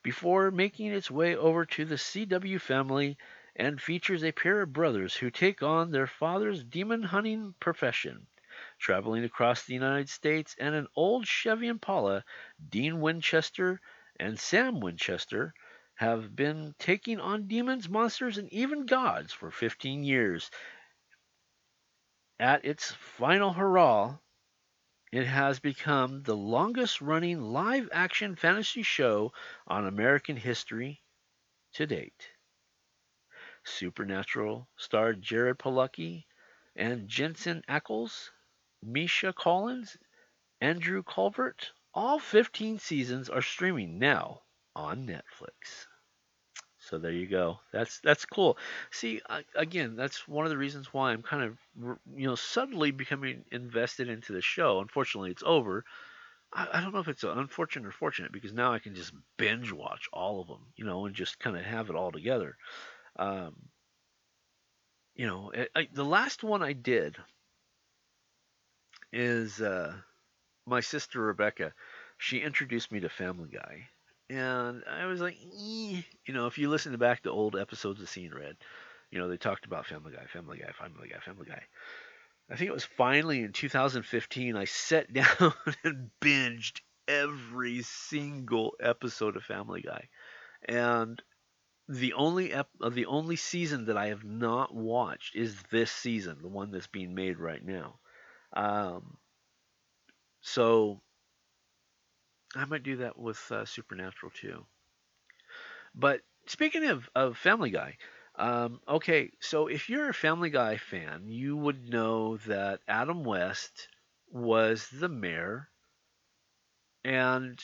[0.03, 3.17] before making its way over to the CW family
[3.55, 8.27] and features a pair of brothers who take on their father's demon hunting profession.
[8.77, 12.23] Traveling across the United States and an old Chevy Impala,
[12.69, 13.81] Dean Winchester
[14.19, 15.55] and Sam Winchester
[15.95, 20.51] have been taking on demons, monsters, and even gods for 15 years.
[22.39, 24.19] At its final hurrah,
[25.13, 29.31] it has become the longest running live action fantasy show
[29.67, 31.03] on American history
[31.71, 32.31] to date.
[33.63, 36.25] Supernatural starred Jared Padalecki
[36.75, 38.31] and Jensen Ackles,
[38.81, 39.97] Misha Collins,
[40.59, 41.73] Andrew Calvert.
[41.93, 44.41] All 15 seasons are streaming now
[44.75, 45.85] on Netflix.
[46.93, 47.59] So there you go.
[47.71, 48.55] That's that's cool.
[48.91, 52.91] See, I, again, that's one of the reasons why I'm kind of you know subtly
[52.91, 54.79] becoming invested into the show.
[54.79, 55.85] Unfortunately, it's over.
[56.53, 59.71] I, I don't know if it's unfortunate or fortunate because now I can just binge
[59.71, 62.57] watch all of them, you know, and just kind of have it all together.
[63.15, 63.55] Um,
[65.15, 67.17] you know, I, I, the last one I did
[69.11, 69.95] is uh,
[70.67, 71.73] my sister Rebecca.
[72.19, 73.89] She introduced me to Family Guy,
[74.33, 78.33] and I was like, you know, if you listen back to old episodes of Seeing
[78.33, 78.57] Red,
[79.11, 81.61] you know, they talked about Family Guy, Family Guy, Family Guy, Family Guy.
[82.49, 89.35] I think it was finally in 2015 I sat down and binged every single episode
[89.35, 90.07] of Family Guy,
[90.67, 91.21] and
[91.87, 96.39] the only ep- uh, the only season that I have not watched is this season,
[96.41, 97.99] the one that's being made right now.
[98.53, 99.17] Um,
[100.41, 101.01] so
[102.55, 104.65] I might do that with uh, Supernatural too.
[105.95, 107.97] But speaking of, of Family Guy,
[108.35, 113.87] um, okay, so if you're a Family Guy fan, you would know that Adam West
[114.27, 115.71] was the mayor,
[117.05, 117.63] and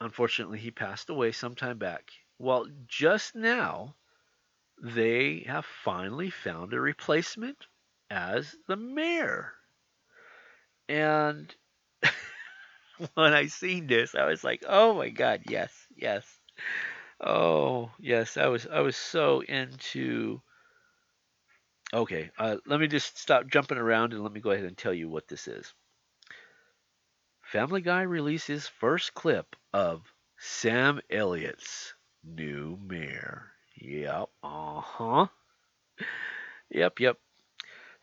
[0.00, 2.10] unfortunately, he passed away some time back.
[2.38, 3.94] Well, just now,
[4.82, 7.66] they have finally found a replacement
[8.10, 9.54] as the mayor.
[10.88, 11.54] And
[13.14, 16.24] when I seen this, I was like, "Oh my god, yes, yes."
[17.20, 20.42] Oh, yes, I was I was so into
[21.92, 24.94] Okay, uh, let me just stop jumping around and let me go ahead and tell
[24.94, 25.72] you what this is.
[27.42, 33.52] Family Guy releases first clip of Sam Elliott's new mayor.
[33.76, 35.26] Yep, uh huh.
[36.70, 37.18] Yep, yep.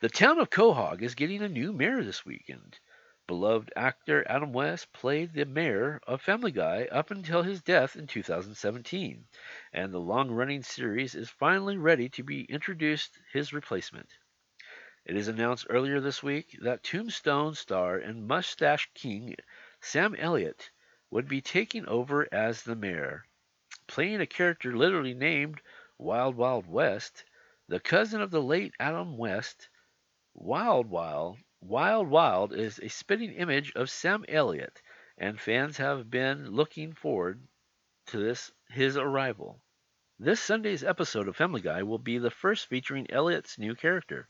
[0.02, 2.80] The town of Quahog is getting a new mayor this weekend.
[3.26, 8.06] Beloved actor Adam West played the mayor of Family Guy up until his death in
[8.06, 9.26] 2017,
[9.72, 14.10] and the long running series is finally ready to be introduced his replacement.
[15.06, 19.38] It is announced earlier this week that Tombstone star and mustache king
[19.80, 20.72] Sam Elliott
[21.10, 23.26] would be taking over as the mayor.
[23.88, 25.62] Playing a character literally named
[25.98, 27.24] Wild Wild West,
[27.70, 29.70] the cousin of the late Adam West,
[30.34, 34.82] Wild Wild Wild Wild is a spitting image of Sam Elliott,
[35.18, 37.48] and fans have been looking forward
[38.08, 39.62] to this his arrival.
[40.20, 44.28] This Sunday's episode of Family Guy will be the first featuring Elliott's new character.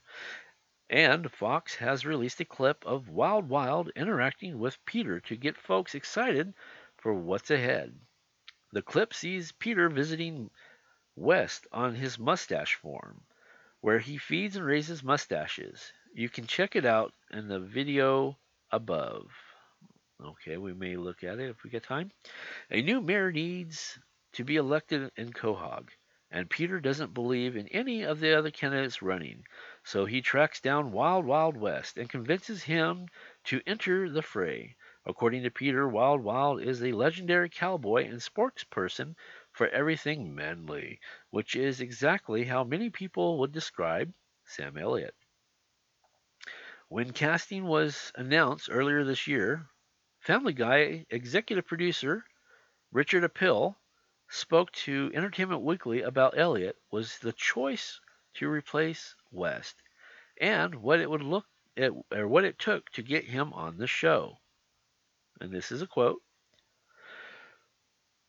[0.88, 5.96] And Fox has released a clip of Wild Wild interacting with Peter to get folks
[5.96, 6.54] excited
[6.98, 7.98] for what's ahead.
[8.70, 10.52] The clip sees Peter visiting
[11.16, 13.24] West on his mustache farm,
[13.80, 15.92] where he feeds and raises mustaches.
[16.16, 18.38] You can check it out in the video
[18.70, 19.32] above.
[20.24, 22.12] Okay, we may look at it if we get time.
[22.70, 23.98] A new mayor needs
[24.34, 25.88] to be elected in Quahog,
[26.30, 29.44] and Peter doesn't believe in any of the other candidates running,
[29.82, 33.08] so he tracks down Wild Wild West and convinces him
[33.46, 34.76] to enter the fray.
[35.04, 39.16] According to Peter, Wild Wild is a legendary cowboy and spokesperson
[39.50, 41.00] for everything manly,
[41.30, 45.16] which is exactly how many people would describe Sam Elliott.
[46.88, 49.70] When casting was announced earlier this year,
[50.20, 52.26] Family Guy executive producer
[52.92, 53.80] Richard Appel
[54.28, 58.00] spoke to Entertainment Weekly about Elliott was the choice
[58.34, 59.82] to replace West
[60.38, 61.46] and what it would look
[61.78, 64.38] at, or what it took to get him on the show.
[65.40, 66.22] And this is a quote.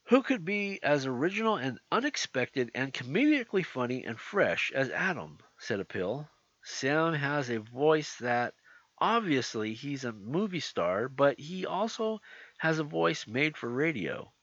[0.05, 5.39] Who could be as original and unexpected and comedically funny and fresh as Adam?
[5.57, 6.29] said Appel.
[6.67, 8.56] Sam has a voice that
[8.97, 12.21] obviously he's a movie star, but he also
[12.58, 14.34] has a voice made for radio.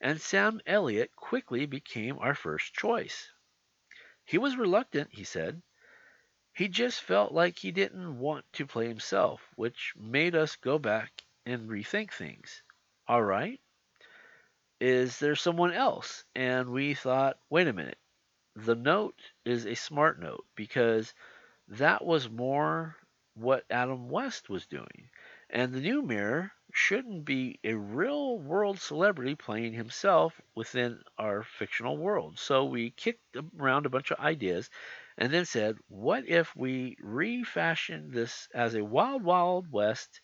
[0.00, 3.32] And Sam Elliott quickly became our first choice.
[4.24, 5.60] He was reluctant, he said.
[6.54, 11.24] He just felt like he didn't want to play himself, which made us go back
[11.44, 12.62] and rethink things.
[13.08, 13.60] All right.
[14.80, 16.22] Is there someone else?
[16.36, 17.98] And we thought, wait a minute.
[18.54, 21.12] The note is a smart note because
[21.78, 22.96] that was more
[23.34, 25.08] what Adam West was doing.
[25.48, 31.96] And the new mirror shouldn't be a real world celebrity playing himself within our fictional
[31.96, 32.38] world.
[32.38, 34.68] So we kicked around a bunch of ideas
[35.16, 40.20] and then said, what if we refashion this as a Wild Wild West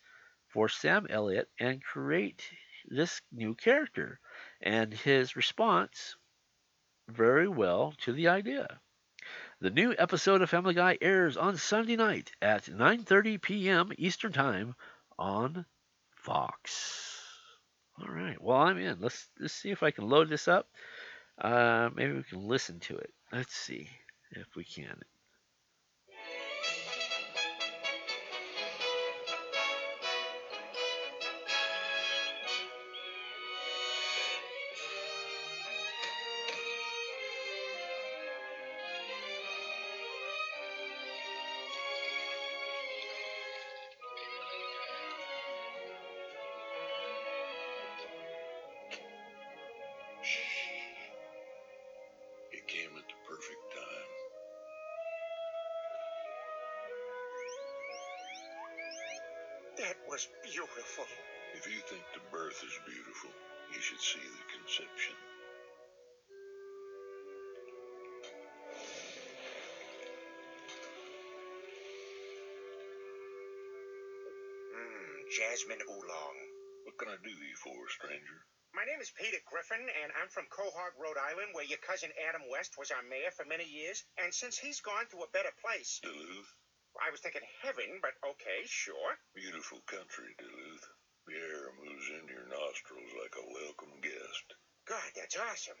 [0.49, 2.43] for Sam Elliott and create
[2.87, 4.19] this new character?
[4.61, 6.15] And his response
[7.07, 8.79] very well to the idea.
[9.61, 13.91] The new episode of Family Guy airs on Sunday night at 9:30 p.m.
[13.97, 14.73] Eastern Time
[15.17, 15.65] on
[16.15, 17.21] Fox.
[17.99, 18.41] All right.
[18.41, 19.01] Well, I'm in.
[19.01, 20.69] Let's let's see if I can load this up.
[21.37, 23.13] Uh, maybe we can listen to it.
[23.33, 23.89] Let's see
[24.31, 25.01] if we can.
[59.89, 61.09] That was beautiful.
[61.57, 63.33] If you think the birth is beautiful,
[63.73, 65.17] you should see the conception.
[74.77, 76.37] Mmm, jasmine oolong.
[76.85, 78.45] What can I do you for, stranger?
[78.77, 82.45] My name is Peter Griffin, and I'm from Quahog, Rhode Island, where your cousin Adam
[82.53, 84.05] West was our mayor for many years.
[84.21, 86.58] And since he's gone to a better place, Duluth?
[86.99, 89.15] I was thinking heaven, but okay, sure.
[89.33, 90.87] Beautiful country, Duluth.
[91.27, 94.47] The air moves into your nostrils like a welcome guest.
[94.83, 95.79] God, that's awesome.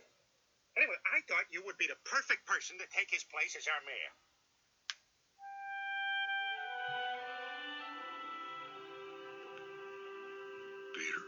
[0.77, 3.83] Anyway, I thought you would be the perfect person to take his place as our
[3.83, 4.13] mayor.
[10.95, 11.23] Peter,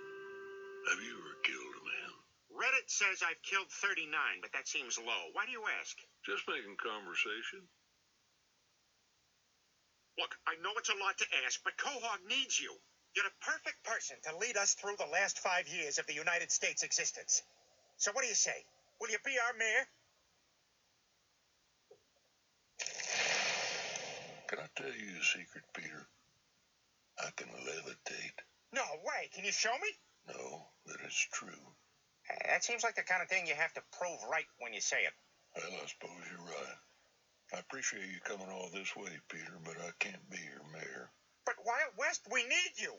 [0.88, 2.14] have you ever killed a man?
[2.56, 4.08] Reddit says I've killed 39,
[4.40, 5.34] but that seems low.
[5.36, 5.98] Why do you ask?
[6.24, 7.68] Just making conversation.
[10.20, 12.74] Look, I know it's a lot to ask, but Quahog needs you.
[13.16, 16.52] You're the perfect person to lead us through the last five years of the United
[16.52, 17.44] States' existence.
[17.98, 18.66] So what do you say?
[19.00, 19.86] Will you be our mayor?
[24.48, 26.08] Can I tell you a secret, Peter?
[27.20, 28.38] I can levitate.
[28.74, 29.30] No way.
[29.34, 29.90] Can you show me?
[30.28, 31.50] No, that it's true.
[32.30, 34.82] Uh, That seems like the kind of thing you have to prove right when you
[34.82, 35.14] say it.
[35.56, 36.78] Well, I suppose you're right.
[37.54, 41.12] I appreciate you coming all this way, Peter, but I can't be your mayor.
[41.46, 42.94] But Wild West, we need you.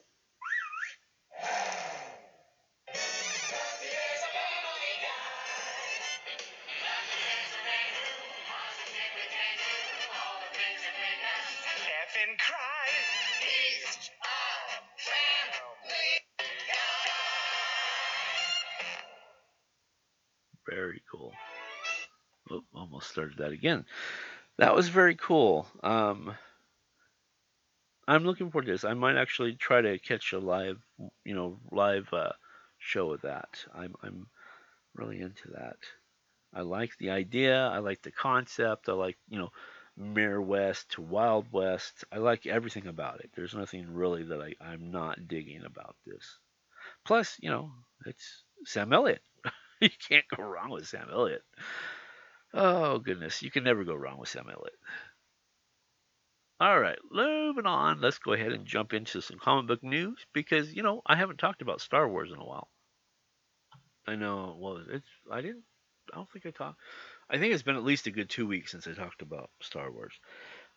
[11.83, 12.89] F and cry.
[20.69, 21.33] Very cool.
[22.51, 23.85] Oh, almost started that again.
[24.59, 25.67] That was very cool.
[25.83, 26.35] Um,
[28.07, 28.85] I'm looking forward to this.
[28.85, 30.81] I might actually try to catch a live,
[31.25, 32.33] you know, live uh,
[32.79, 33.65] show of that.
[33.75, 34.27] I'm I'm
[34.95, 35.77] really into that.
[36.55, 37.69] I like the idea.
[37.69, 38.89] I like the concept.
[38.89, 39.51] I like you know,
[39.97, 42.05] Mayor West to Wild West.
[42.13, 43.31] I like everything about it.
[43.35, 46.39] There's nothing really that I I'm not digging about this.
[47.05, 47.71] Plus, you know,
[48.07, 49.23] it's Sam Elliott.
[49.81, 51.45] you can't go wrong with Sam Elliott.
[52.55, 54.79] Oh goodness, you can never go wrong with Sam Elliott.
[56.61, 58.01] All right, moving on.
[58.01, 61.39] Let's go ahead and jump into some comic book news because you know I haven't
[61.39, 62.69] talked about Star Wars in a while.
[64.07, 64.57] I know.
[64.59, 65.65] Well, it's I didn't.
[66.13, 66.79] I don't think I talked.
[67.31, 69.91] I think it's been at least a good two weeks since I talked about Star
[69.91, 70.15] Wars.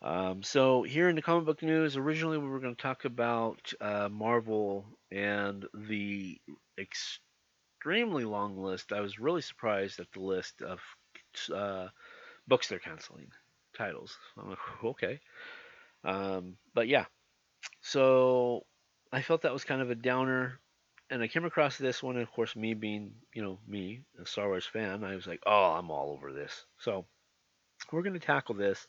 [0.02, 3.72] Um, so here in the comic book news, originally we were going to talk about
[3.80, 6.40] uh, Marvel and the
[6.78, 8.92] extremely long list.
[8.92, 10.80] I was really surprised at the list of
[11.50, 11.88] uh,
[12.46, 13.28] books they're canceling,
[13.76, 14.16] titles.
[14.38, 15.20] I'm like, okay.
[16.04, 17.06] Um, but yeah,
[17.80, 18.64] so
[19.12, 20.60] I felt that was kind of a downer,
[21.10, 22.16] and I came across this one.
[22.16, 25.40] And of course, me being you know me, a Star Wars fan, I was like,
[25.46, 26.64] oh, I'm all over this.
[26.78, 27.06] So
[27.92, 28.86] we're going to tackle this,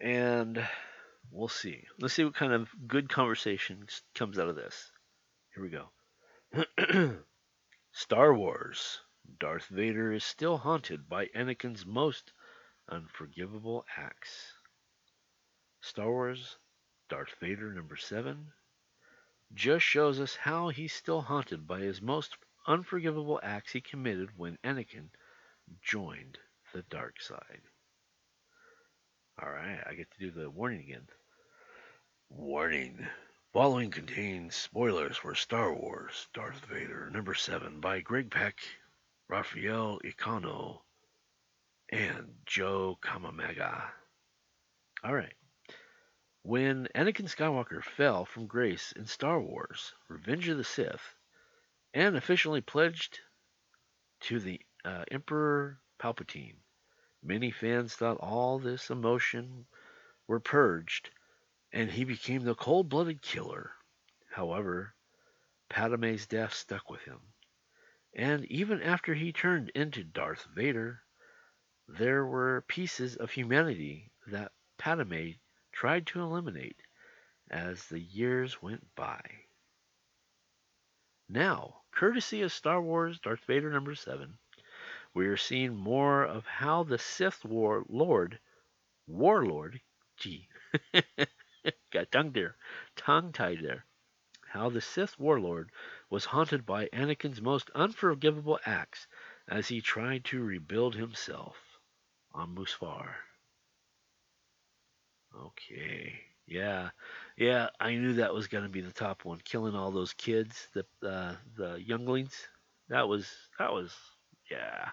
[0.00, 0.62] and
[1.30, 1.84] we'll see.
[2.00, 4.90] Let's see what kind of good conversation comes out of this.
[5.54, 7.16] Here we go.
[7.92, 9.00] Star Wars.
[9.38, 12.32] Darth Vader is still haunted by Anakin's most
[12.88, 14.52] unforgivable acts.
[15.80, 16.58] Star Wars
[17.08, 18.52] Darth Vader number 7
[19.54, 24.58] just shows us how he's still haunted by his most unforgivable acts he committed when
[24.64, 25.10] Anakin
[25.82, 26.38] joined
[26.72, 27.62] the dark side.
[29.42, 31.08] Alright, I get to do the warning again.
[32.28, 33.06] Warning.
[33.52, 38.58] Following contains spoilers for Star Wars Darth Vader number 7 by Greg Pak,
[39.28, 40.82] Raffaele Ienco,
[41.90, 43.90] and Joe Caramagna.
[45.04, 45.34] Alright.
[46.42, 51.16] When Anakin Skywalker fell from grace in Star Wars Revenge of the Sith
[51.92, 53.20] and officially pledged
[54.20, 56.58] to the uh, Emperor Palpatine,
[57.22, 59.66] many fans thought all this emotion
[60.28, 61.10] were purged
[61.72, 63.72] and he became the cold blooded killer.
[64.30, 64.94] However,
[65.68, 67.20] Padme's death stuck with him,
[68.18, 71.02] And even after he turned into Darth Vader,
[71.86, 75.32] there were pieces of humanity that Padme
[75.70, 76.80] tried to eliminate
[77.50, 79.20] as the years went by.
[81.28, 84.38] Now, courtesy of Star Wars Darth Vader number 7,
[85.12, 88.40] we are seeing more of how the Sith War Lord,
[89.06, 89.82] Warlord,
[90.16, 90.48] gee,
[91.92, 92.56] got tongue there,
[92.96, 93.84] tongue tied there,
[94.48, 95.70] how the Sith Warlord
[96.10, 99.06] was haunted by Anakin's most unforgivable acts
[99.48, 101.56] as he tried to rebuild himself
[102.32, 103.08] on Mustafar.
[105.34, 106.20] Okay.
[106.46, 106.90] Yeah,
[107.36, 109.40] yeah, I knew that was going to be the top one.
[109.44, 112.46] Killing all those kids, the uh, the younglings.
[112.88, 113.28] That was
[113.58, 113.92] that was
[114.48, 114.90] yeah.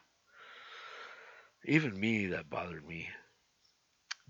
[1.65, 3.07] Even me, that bothered me.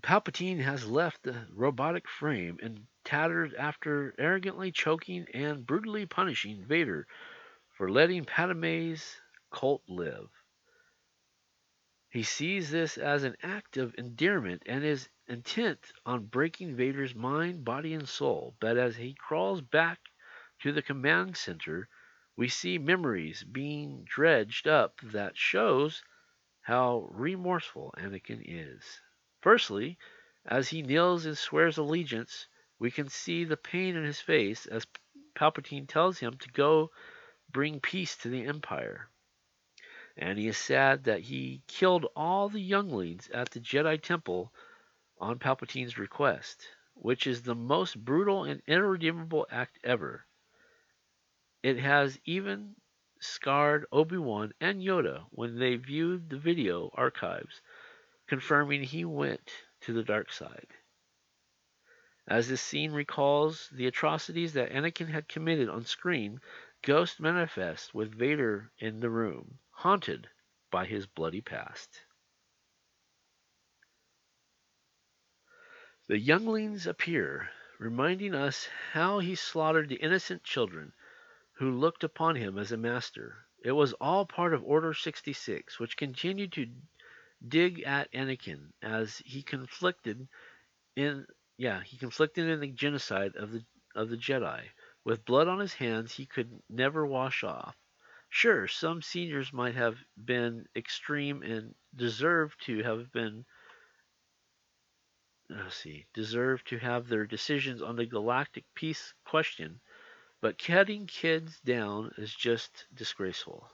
[0.02, 7.06] Palpatine has left the robotic frame and tattered after arrogantly choking and brutally punishing Vader
[7.76, 10.30] for letting Padme's cult live.
[12.08, 17.64] He sees this as an act of endearment and is intent on breaking Vader's mind,
[17.64, 18.54] body, and soul.
[18.60, 19.98] But as he crawls back
[20.60, 21.88] to the command center,
[22.36, 26.04] we see memories being dredged up that shows
[26.62, 29.00] how remorseful Anakin is.
[29.40, 29.98] Firstly,
[30.46, 32.46] as he kneels and swears allegiance,
[32.78, 34.86] we can see the pain in his face as
[35.34, 36.90] Palpatine tells him to go
[37.50, 39.08] bring peace to the Empire.
[40.16, 44.52] And he is sad that he killed all the younglings at the Jedi Temple
[45.18, 50.26] on Palpatine's request, which is the most brutal and irredeemable act ever.
[51.62, 52.76] It has even
[53.20, 57.60] scarred Obi-Wan and Yoda when they viewed the video archives,
[58.26, 59.50] confirming he went
[59.82, 60.68] to the dark side.
[62.26, 66.40] As this scene recalls the atrocities that Anakin had committed on screen,
[66.80, 70.30] Ghost manifests with Vader in the room, haunted
[70.70, 72.06] by his bloody past.
[76.06, 80.94] The younglings appear, reminding us how he slaughtered the innocent children
[81.52, 83.46] who looked upon him as a master.
[83.62, 86.72] It was all part of Order 66, which continued to
[87.46, 90.26] dig at Anakin as he conflicted
[90.96, 94.70] in yeah, he conflicted in the genocide of the of the Jedi.
[95.04, 97.76] With blood on his hands he could never wash off.
[98.28, 103.44] Sure, some seniors might have been extreme and deserved to have been
[105.48, 109.80] let's see, deserve to have their decisions on the galactic peace question,
[110.40, 113.70] but cutting kids down is just disgraceful.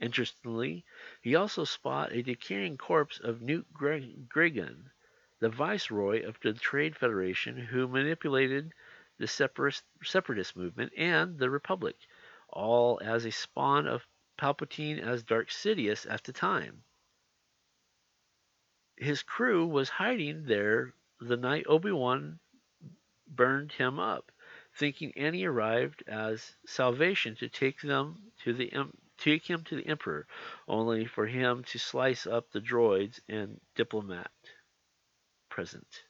[0.00, 0.84] Interestingly,
[1.20, 4.90] he also spot a decaying corpse of Nute Gragan,
[5.42, 8.72] the viceroy of the Trade Federation who manipulated
[9.18, 11.96] the separatist, separatist movement and the Republic,
[12.48, 14.06] all as a spawn of
[14.38, 16.84] Palpatine as Darth Sidious at the time.
[18.96, 22.38] His crew was hiding there the night Obi-Wan
[23.26, 24.30] burned him up,
[24.76, 28.72] thinking Annie arrived as salvation to take them to the
[29.18, 30.28] take him to the Emperor,
[30.68, 34.30] only for him to slice up the droids and diplomat
[35.52, 36.04] present.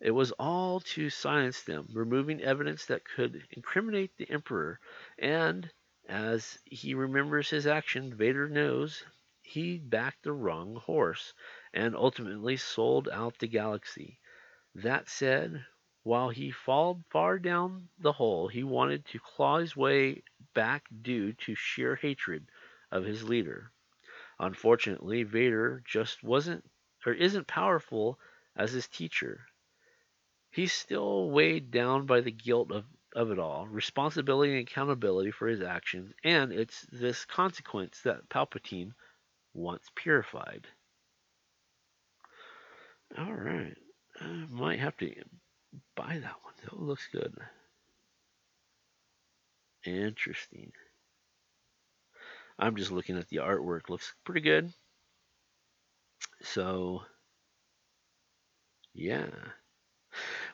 [0.00, 4.80] It was all to silence them, removing evidence that could incriminate the Emperor,
[5.18, 5.70] and
[6.08, 9.04] as he remembers his action, Vader knows
[9.42, 11.32] he backed the wrong horse
[11.72, 14.18] and ultimately sold out the galaxy.
[14.74, 15.64] That said,
[16.02, 20.24] while he fell far down the hole, he wanted to claw his way
[20.54, 22.48] back due to sheer hatred
[22.90, 23.70] of his leader.
[24.40, 26.68] Unfortunately, Vader just wasn't
[27.06, 28.18] or isn't powerful
[28.56, 29.46] as his teacher.
[30.50, 32.84] He's still weighed down by the guilt of,
[33.14, 38.92] of it all, responsibility and accountability for his actions, and it's this consequence that Palpatine
[39.52, 40.66] once purified.
[43.18, 43.76] All right.
[44.20, 45.12] I might have to
[45.96, 46.54] buy that one.
[46.62, 47.34] That looks good.
[49.84, 50.72] Interesting.
[52.58, 53.88] I'm just looking at the artwork.
[53.88, 54.72] Looks pretty good.
[56.44, 57.02] So,
[58.94, 59.26] yeah.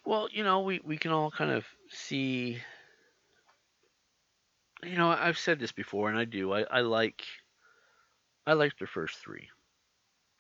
[0.05, 2.61] Well, you know, we, we can all kind of see.
[4.83, 6.53] You know, I've said this before, and I do.
[6.53, 7.25] I, I like
[8.47, 9.49] I like the first three.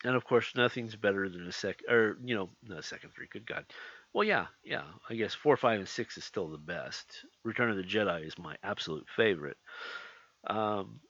[0.05, 3.47] And of course, nothing's better than a second, or, you know, a second three, good
[3.47, 3.67] God.
[4.13, 7.25] Well, yeah, yeah, I guess four, five, and six is still the best.
[7.45, 9.59] Return of the Jedi is my absolute favorite.
[10.47, 11.01] Um,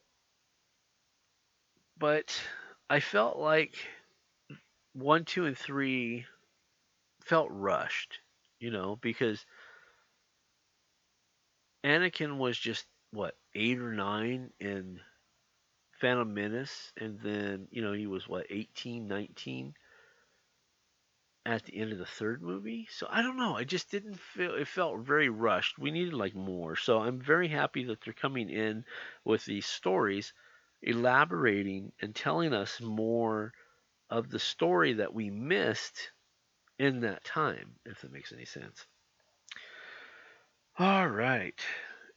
[1.97, 2.37] but
[2.89, 3.75] I felt like
[4.93, 6.25] one, two, and three
[7.23, 8.19] felt rushed,
[8.59, 9.45] you know, because
[11.83, 14.99] Anakin was just what eight or nine in
[15.99, 19.73] Phantom Menace, and then you know he was what 18, 19
[21.45, 22.87] at the end of the third movie.
[22.91, 23.55] So I don't know.
[23.55, 25.79] I just didn't feel it felt very rushed.
[25.79, 26.75] We needed like more.
[26.75, 28.85] So I'm very happy that they're coming in
[29.23, 30.33] with these stories,
[30.81, 33.53] elaborating and telling us more
[34.11, 36.11] of the story that we missed
[36.77, 38.85] in that time, if that makes any sense.
[40.77, 41.59] All right.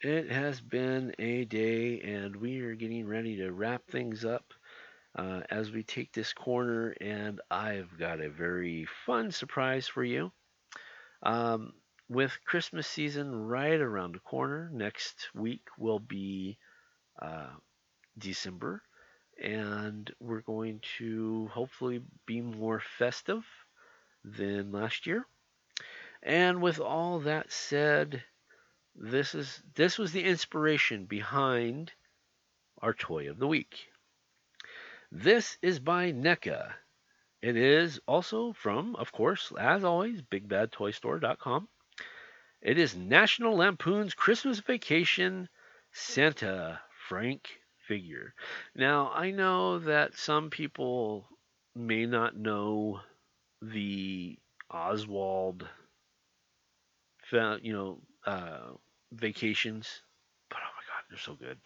[0.00, 4.52] It has been a day, and we are getting ready to wrap things up
[5.16, 10.32] uh, as we take this corner, and I've got a very fun surprise for you.
[11.22, 11.72] Um,
[12.08, 16.58] with Christmas season right around the corner, next week will be
[17.20, 17.50] uh,
[18.18, 18.82] December,
[19.42, 23.44] and we're going to hopefully be more festive
[24.24, 25.26] than last year.
[26.22, 28.22] And with all that said,
[28.94, 31.92] this is this was the inspiration behind
[32.80, 33.88] our toy of the week.
[35.10, 36.72] This is by NECA.
[37.42, 41.68] It is also from, of course, as always, BigBadToyStore.com.
[42.62, 45.48] It is National Lampoon's Christmas Vacation
[45.92, 48.34] Santa Frank figure.
[48.74, 51.26] Now, I know that some people
[51.74, 53.00] may not know
[53.62, 55.68] the Griswold,
[57.32, 58.72] you know, uh,
[59.12, 60.02] vacations,
[60.50, 61.58] but oh my god, they're so good.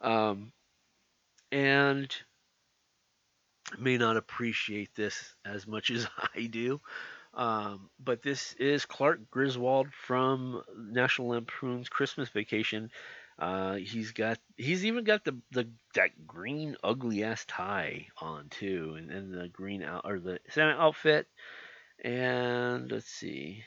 [0.00, 0.52] Um,
[1.52, 2.14] and
[3.78, 6.80] may not appreciate this as much as I do.
[7.34, 12.90] Um, but this is Clark Griswold from National Lampoon's Christmas Vacation.
[13.38, 18.94] Uh, he's got he's even got the, the that green ugly ass tie on too,
[18.96, 21.26] and, and the green out or the Santa outfit.
[22.02, 23.64] And let's see,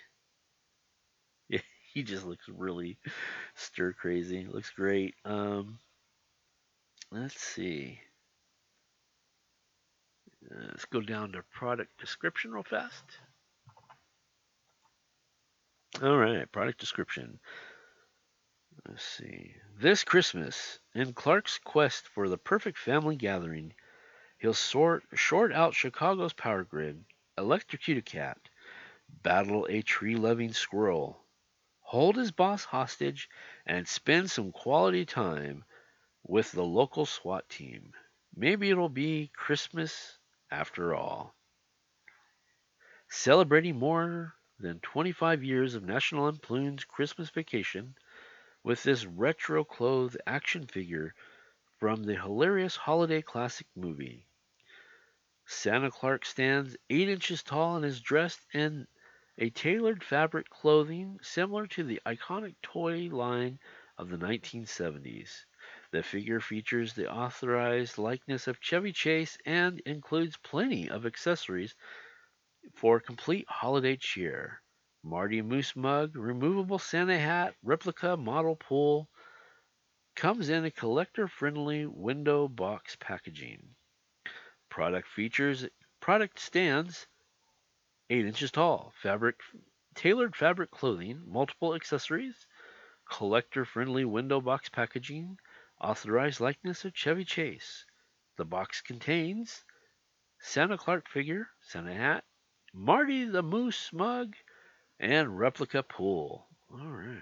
[1.50, 1.60] yeah,
[1.94, 2.98] he just looks really
[3.56, 4.48] stir crazy.
[4.50, 5.16] Looks great.
[5.26, 5.80] Um,
[7.12, 8.00] let's see.
[10.50, 13.04] Uh, let's go down to product description real fast.
[16.02, 17.40] All right, product description.
[18.86, 19.56] Let's see.
[19.80, 23.74] This Christmas, in Clark's quest for the perfect family gathering,
[24.38, 27.04] he'll sort, short out Chicago's power grid,
[27.38, 28.38] electrocute a cat,
[29.10, 31.26] battle a tree loving squirrel,
[31.80, 33.30] hold his boss hostage,
[33.66, 35.66] and spend some quality time
[36.24, 37.94] with the local SWAT team.
[38.36, 40.20] Maybe it'll be Christmas
[40.52, 41.36] after all.
[43.10, 47.96] Celebrating more than 25 years of National Lampoon's Christmas Vacation
[48.68, 51.16] with this retro clothed action figure
[51.80, 54.28] from the hilarious holiday classic movie.
[55.46, 58.86] Santa Clark stands 8 inches tall and is dressed in
[59.38, 63.58] a tailored fabric clothing similar to the iconic toy line
[63.98, 65.46] of the 1970s.
[65.92, 71.74] The figure features the authorized likeness of Chevy Chase and includes plenty of accessories
[72.76, 74.62] for complete holiday cheer.
[75.10, 79.10] Marty Moose mug, removable Santa hat, replica model pool,
[80.18, 83.74] comes in a collector friendly window box packaging.
[84.68, 85.66] Product features
[86.02, 87.08] product stands
[88.10, 89.40] 8 inches tall, fabric
[89.96, 92.46] tailored fabric clothing, multiple accessories,
[93.10, 95.40] collector friendly window box packaging,
[95.80, 97.86] authorized likeness of Chevy Chase.
[98.36, 99.64] The box contains
[100.40, 102.26] Santa Clark figure, Santa hat,
[102.74, 104.36] Marty the Moose mug,
[105.00, 106.48] and replica pool.
[106.72, 107.18] All right.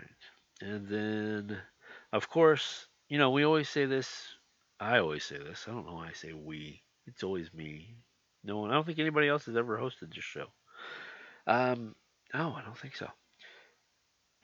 [0.61, 1.57] And then,
[2.13, 4.23] of course, you know, we always say this.
[4.80, 5.65] I always say this.
[5.67, 6.82] I don't know why I say we.
[7.07, 7.95] It's always me.
[8.43, 8.71] No one.
[8.71, 10.47] I don't think anybody else has ever hosted this show.
[11.47, 11.95] Um,
[12.34, 13.07] oh, I don't think so.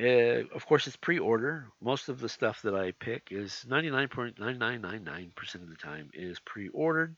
[0.01, 1.67] Uh, of course, it's pre-order.
[1.79, 7.15] Most of the stuff that I pick is 99.9999% of the time is pre-ordered,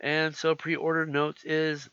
[0.00, 1.88] and so pre-order notes is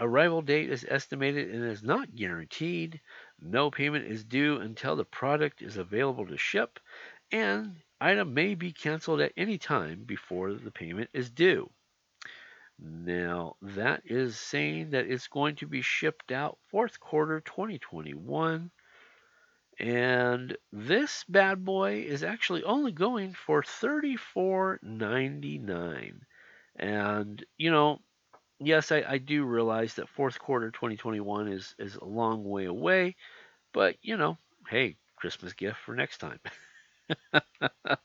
[0.00, 3.00] arrival date is estimated and is not guaranteed.
[3.40, 6.80] No payment is due until the product is available to ship,
[7.30, 11.70] and item may be canceled at any time before the payment is due.
[12.82, 18.70] Now, that is saying that it's going to be shipped out fourth quarter 2021.
[19.78, 26.20] And this bad boy is actually only going for $34.99.
[26.76, 28.00] And, you know,
[28.60, 33.16] yes, I, I do realize that fourth quarter 2021 is, is a long way away.
[33.72, 34.38] But, you know,
[34.68, 36.40] hey, Christmas gift for next time.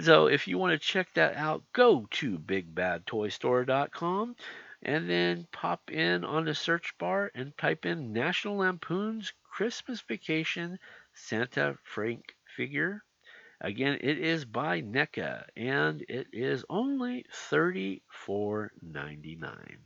[0.00, 4.36] so if you want to check that out, go to bigbadtoystore.com
[4.82, 10.78] and then pop in on the search bar and type in National Lampoon's Christmas Vacation
[11.14, 13.02] Santa Frank figure.
[13.60, 19.76] Again, it is by NECA and it is only $34.99.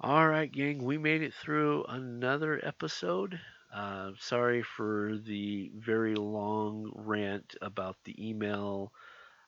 [0.00, 3.40] All right, gang, we made it through another episode.
[3.74, 8.92] Uh, sorry for the very long rant about the email.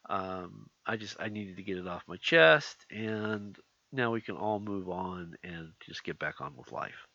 [0.09, 3.57] Um, I just I needed to get it off my chest, and
[3.93, 7.07] now we can all move on and just get back on with life.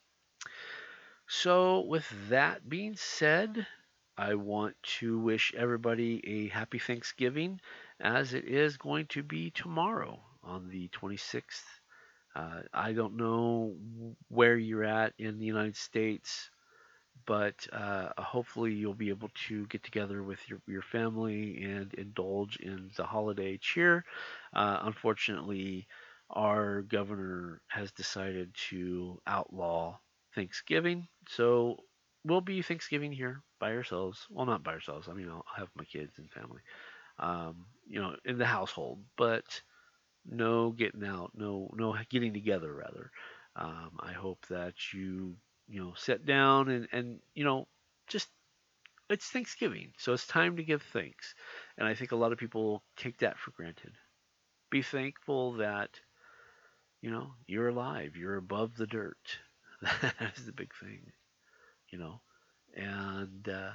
[1.27, 3.67] So, with that being said,
[4.17, 7.59] I want to wish everybody a happy Thanksgiving,
[7.99, 11.65] as it is going to be tomorrow on the 26th.
[12.35, 13.75] Uh, I don't know
[14.29, 16.49] where you're at in the United States
[17.25, 22.57] but uh, hopefully you'll be able to get together with your, your family and indulge
[22.57, 24.03] in the holiday cheer.
[24.53, 25.87] Uh, unfortunately,
[26.31, 29.97] our governor has decided to outlaw
[30.35, 31.77] Thanksgiving, so
[32.25, 34.25] we'll be Thanksgiving here by ourselves.
[34.29, 35.07] Well, not by ourselves.
[35.07, 36.61] I mean, I'll have my kids and family,
[37.19, 39.61] um, you know, in the household, but
[40.25, 43.11] no getting out, no no getting together rather.
[43.55, 45.35] Um, I hope that you
[45.71, 47.67] you know, sit down and, and you know,
[48.07, 48.27] just
[49.09, 51.33] it's Thanksgiving, so it's time to give thanks.
[51.77, 53.93] And I think a lot of people take that for granted.
[54.69, 55.89] Be thankful that,
[57.01, 59.17] you know, you're alive, you're above the dirt.
[60.01, 61.11] That is the big thing,
[61.91, 62.21] you know.
[62.75, 63.71] And, uh,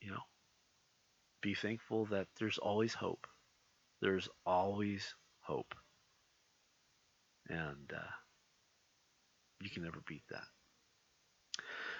[0.00, 0.22] you know,
[1.42, 3.26] be thankful that there's always hope.
[4.00, 5.74] There's always hope.
[7.48, 8.12] And uh,
[9.60, 10.44] you can never beat that.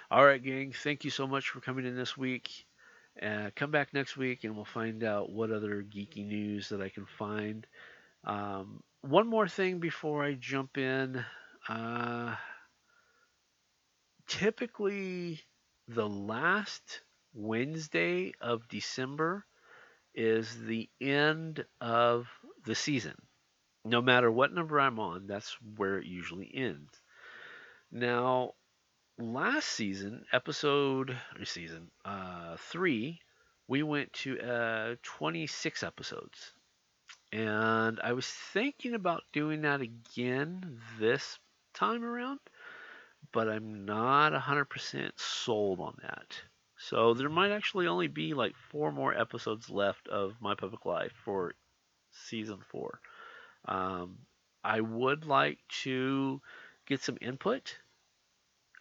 [0.09, 0.71] All right, gang.
[0.71, 2.65] Thank you so much for coming in this week.
[3.21, 6.89] Uh, come back next week and we'll find out what other geeky news that I
[6.89, 7.65] can find.
[8.25, 11.23] Um, one more thing before I jump in.
[11.69, 12.35] Uh,
[14.27, 15.41] typically,
[15.87, 17.01] the last
[17.33, 19.45] Wednesday of December
[20.15, 22.27] is the end of
[22.65, 23.15] the season.
[23.85, 27.01] No matter what number I'm on, that's where it usually ends.
[27.91, 28.53] Now,
[29.17, 33.21] last season, episode or season uh, three,
[33.67, 36.53] we went to uh, 26 episodes,
[37.31, 41.39] and I was thinking about doing that again this
[41.73, 42.39] time around,
[43.35, 46.41] but I'm not 100% sold on that.
[46.77, 51.13] So there might actually only be like four more episodes left of My Public Life
[51.23, 51.53] for
[52.11, 52.99] season four.
[53.65, 54.17] Um,
[54.63, 56.41] I would like to
[56.87, 57.77] get some input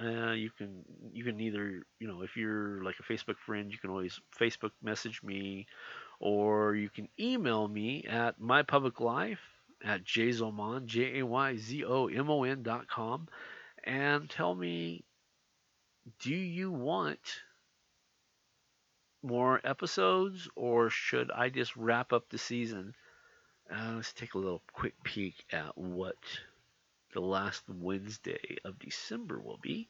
[0.01, 3.79] uh, you can you can either you know if you're like a Facebook friend, you
[3.79, 5.67] can always Facebook message me,
[6.19, 9.39] or you can email me at mypubliclife
[9.85, 13.29] at jayzomon j a y z o m o n dot com,
[13.85, 15.05] and tell me,
[16.21, 17.21] do you want
[19.23, 22.95] more episodes, or should I just wrap up the season?
[23.71, 26.17] Uh, let's take a little quick peek at what
[27.13, 29.89] the last Wednesday of December will be.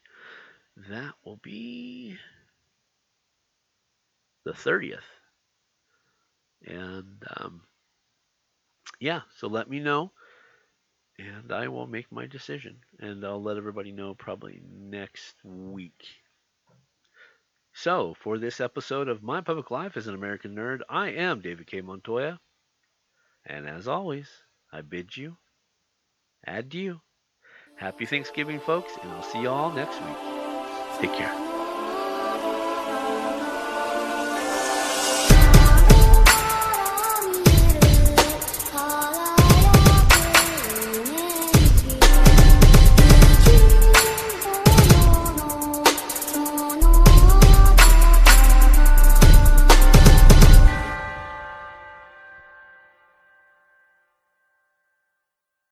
[0.88, 2.16] That will be
[4.45, 4.99] the 30th.
[6.66, 7.62] And um,
[9.01, 10.12] yeah, so let me know
[11.18, 12.76] and I will make my decision.
[12.98, 16.06] And I'll let everybody know probably next week.
[17.72, 21.66] So, for this episode of My Public Life as an American Nerd, I am David
[21.66, 21.80] K.
[21.80, 22.38] Montoya.
[23.44, 24.28] And as always,
[24.72, 25.36] I bid you
[26.46, 27.00] adieu.
[27.76, 30.16] Happy Thanksgiving, folks, and I'll see you all next week.
[31.00, 31.43] Take care.